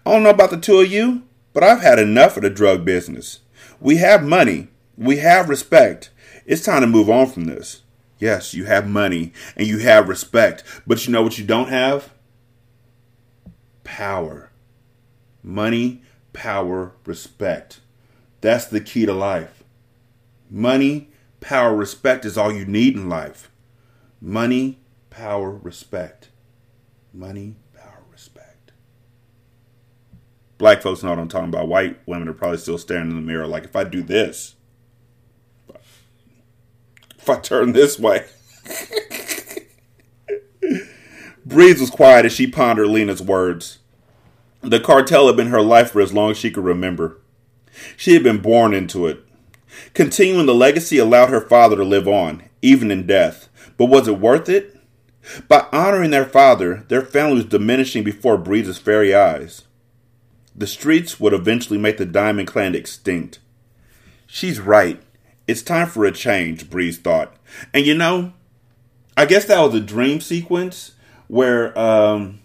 [0.06, 2.84] I don't know about the two of you, but I've had enough of the drug
[2.84, 3.40] business.
[3.80, 6.10] We have money, we have respect.
[6.46, 7.84] It's time to move on from this.
[8.20, 12.14] Yes, you have money and you have respect, but you know what you don't have?
[13.84, 14.50] Power.
[15.42, 16.02] Money,
[16.32, 17.82] power, respect.
[18.42, 19.64] That's the key to life.
[20.50, 23.52] Money, power, respect is all you need in life.
[24.22, 24.80] Money,
[25.10, 26.30] power, respect.
[27.14, 28.72] Money, power, respect.
[30.64, 31.68] Black folks know what I'm talking about.
[31.68, 34.56] White women are probably still staring in the mirror like, if I do this,
[37.20, 38.28] if I turn this way.
[41.46, 43.80] Breeze was quiet as she pondered Lena's words.
[44.62, 47.20] The cartel had been her life for as long as she could remember.
[47.98, 49.20] She had been born into it.
[49.94, 53.50] Continuing the legacy allowed her father to live on, even in death.
[53.76, 54.78] But was it worth it?
[55.50, 59.64] By honoring their father, their family was diminishing before Breeze's very eyes.
[60.56, 63.40] The streets would eventually make the Diamond Clan extinct.
[64.28, 65.02] She's right.
[65.48, 67.36] It's time for a change, Breeze thought.
[67.74, 68.34] And you know,
[69.18, 70.94] I guess that was a dream sequence
[71.28, 72.40] where um,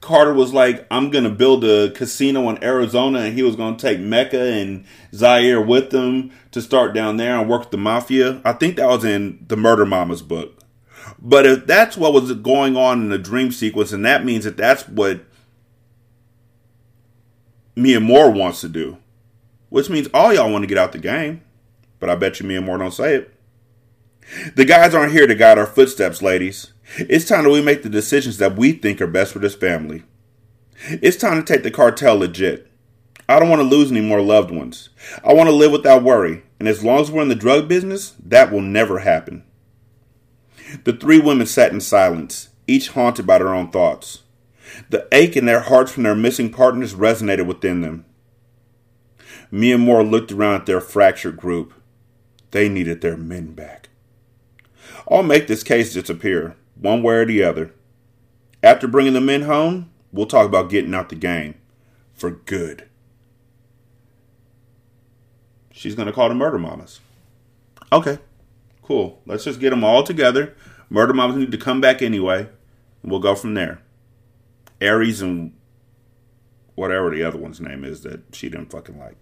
[0.00, 3.76] Carter was like, I'm going to build a casino in Arizona, and he was going
[3.76, 8.42] to take Mecca and Zyir with him to start down there and work the mafia.
[8.44, 10.58] I think that was in the Murder Mamas book.
[11.18, 14.56] But if that's what was going on in the dream sequence, and that means that
[14.56, 15.20] that's what
[17.76, 18.98] Miamor wants to do,
[19.68, 21.42] which means all y'all want to get out the game.
[21.98, 23.34] But I bet you Miamor don't say it.
[24.54, 26.72] The guys aren't here to guide our footsteps, ladies.
[26.96, 30.02] It's time that we make the decisions that we think are best for this family.
[30.88, 32.68] It's time to take the cartel legit.
[33.28, 34.90] I don't want to lose any more loved ones.
[35.24, 38.14] I want to live without worry, and as long as we're in the drug business,
[38.24, 39.44] that will never happen.
[40.84, 44.21] The three women sat in silence, each haunted by their own thoughts.
[44.90, 48.04] The ache in their hearts from their missing partners resonated within them.
[49.52, 51.74] Miamor looked around at their fractured group.
[52.50, 53.88] They needed their men back.
[55.10, 57.72] I'll make this case disappear, one way or the other.
[58.62, 61.56] After bringing the men home, we'll talk about getting out the game.
[62.14, 62.88] For good.
[65.72, 67.00] She's going to call the murder mamas.
[67.92, 68.18] Okay.
[68.82, 69.20] Cool.
[69.26, 70.54] Let's just get them all together.
[70.88, 72.48] Murder mamas need to come back anyway.
[73.02, 73.80] we'll go from there.
[74.82, 75.54] Aries and
[76.74, 79.16] whatever the other one's name is that she didn't fucking like.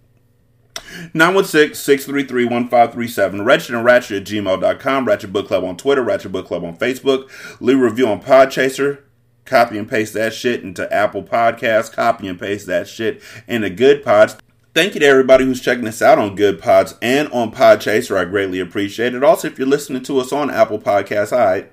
[1.13, 3.45] 916-633-1537.
[3.45, 5.05] Wretched and Ratchet at gmail.com.
[5.05, 6.03] Ratchet Book Club on Twitter.
[6.03, 7.29] Ratchet Book Club on Facebook.
[7.61, 9.03] Leave a review on Podchaser.
[9.45, 11.91] Copy and paste that shit into Apple Podcasts.
[11.91, 14.37] Copy and paste that shit into Goodpods.
[14.73, 18.15] Thank you to everybody who's checking us out on Goodpods and on Podchaser.
[18.15, 19.23] I greatly appreciate it.
[19.23, 21.67] Also, if you're listening to us on Apple Podcasts, I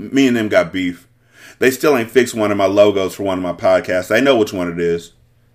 [0.00, 1.08] me and them got beef.
[1.58, 4.14] They still ain't fixed one of my logos for one of my podcasts.
[4.14, 5.12] I know which one it is.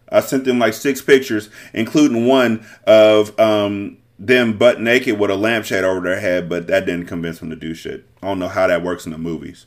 [0.09, 5.35] I sent them like six pictures, including one of um, them butt naked with a
[5.35, 8.05] lampshade over their head, but that didn't convince them to do shit.
[8.21, 9.65] I don't know how that works in the movies.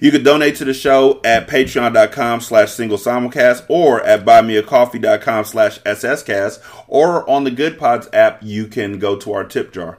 [0.00, 5.80] You can donate to the show at patreon.com slash single simulcast or at buymeacoffee.com slash
[5.82, 6.58] sscast
[6.88, 9.98] or on the Goodpods app, you can go to our tip jar.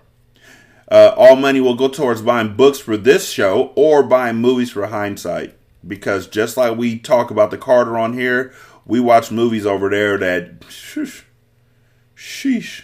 [0.91, 4.87] Uh, all money will go towards buying books for this show or buying movies for
[4.87, 5.55] hindsight.
[5.87, 8.53] Because just like we talk about the Carter on here,
[8.85, 10.61] we watch movies over there that.
[10.61, 11.23] Sheesh.
[12.15, 12.83] sheesh.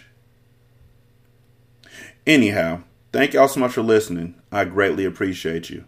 [2.26, 4.34] Anyhow, thank y'all so much for listening.
[4.50, 5.84] I greatly appreciate you.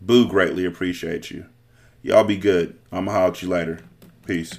[0.00, 1.46] Boo greatly appreciate you.
[2.02, 2.78] Y'all be good.
[2.92, 3.80] I'm going to holler at you later.
[4.26, 4.58] Peace.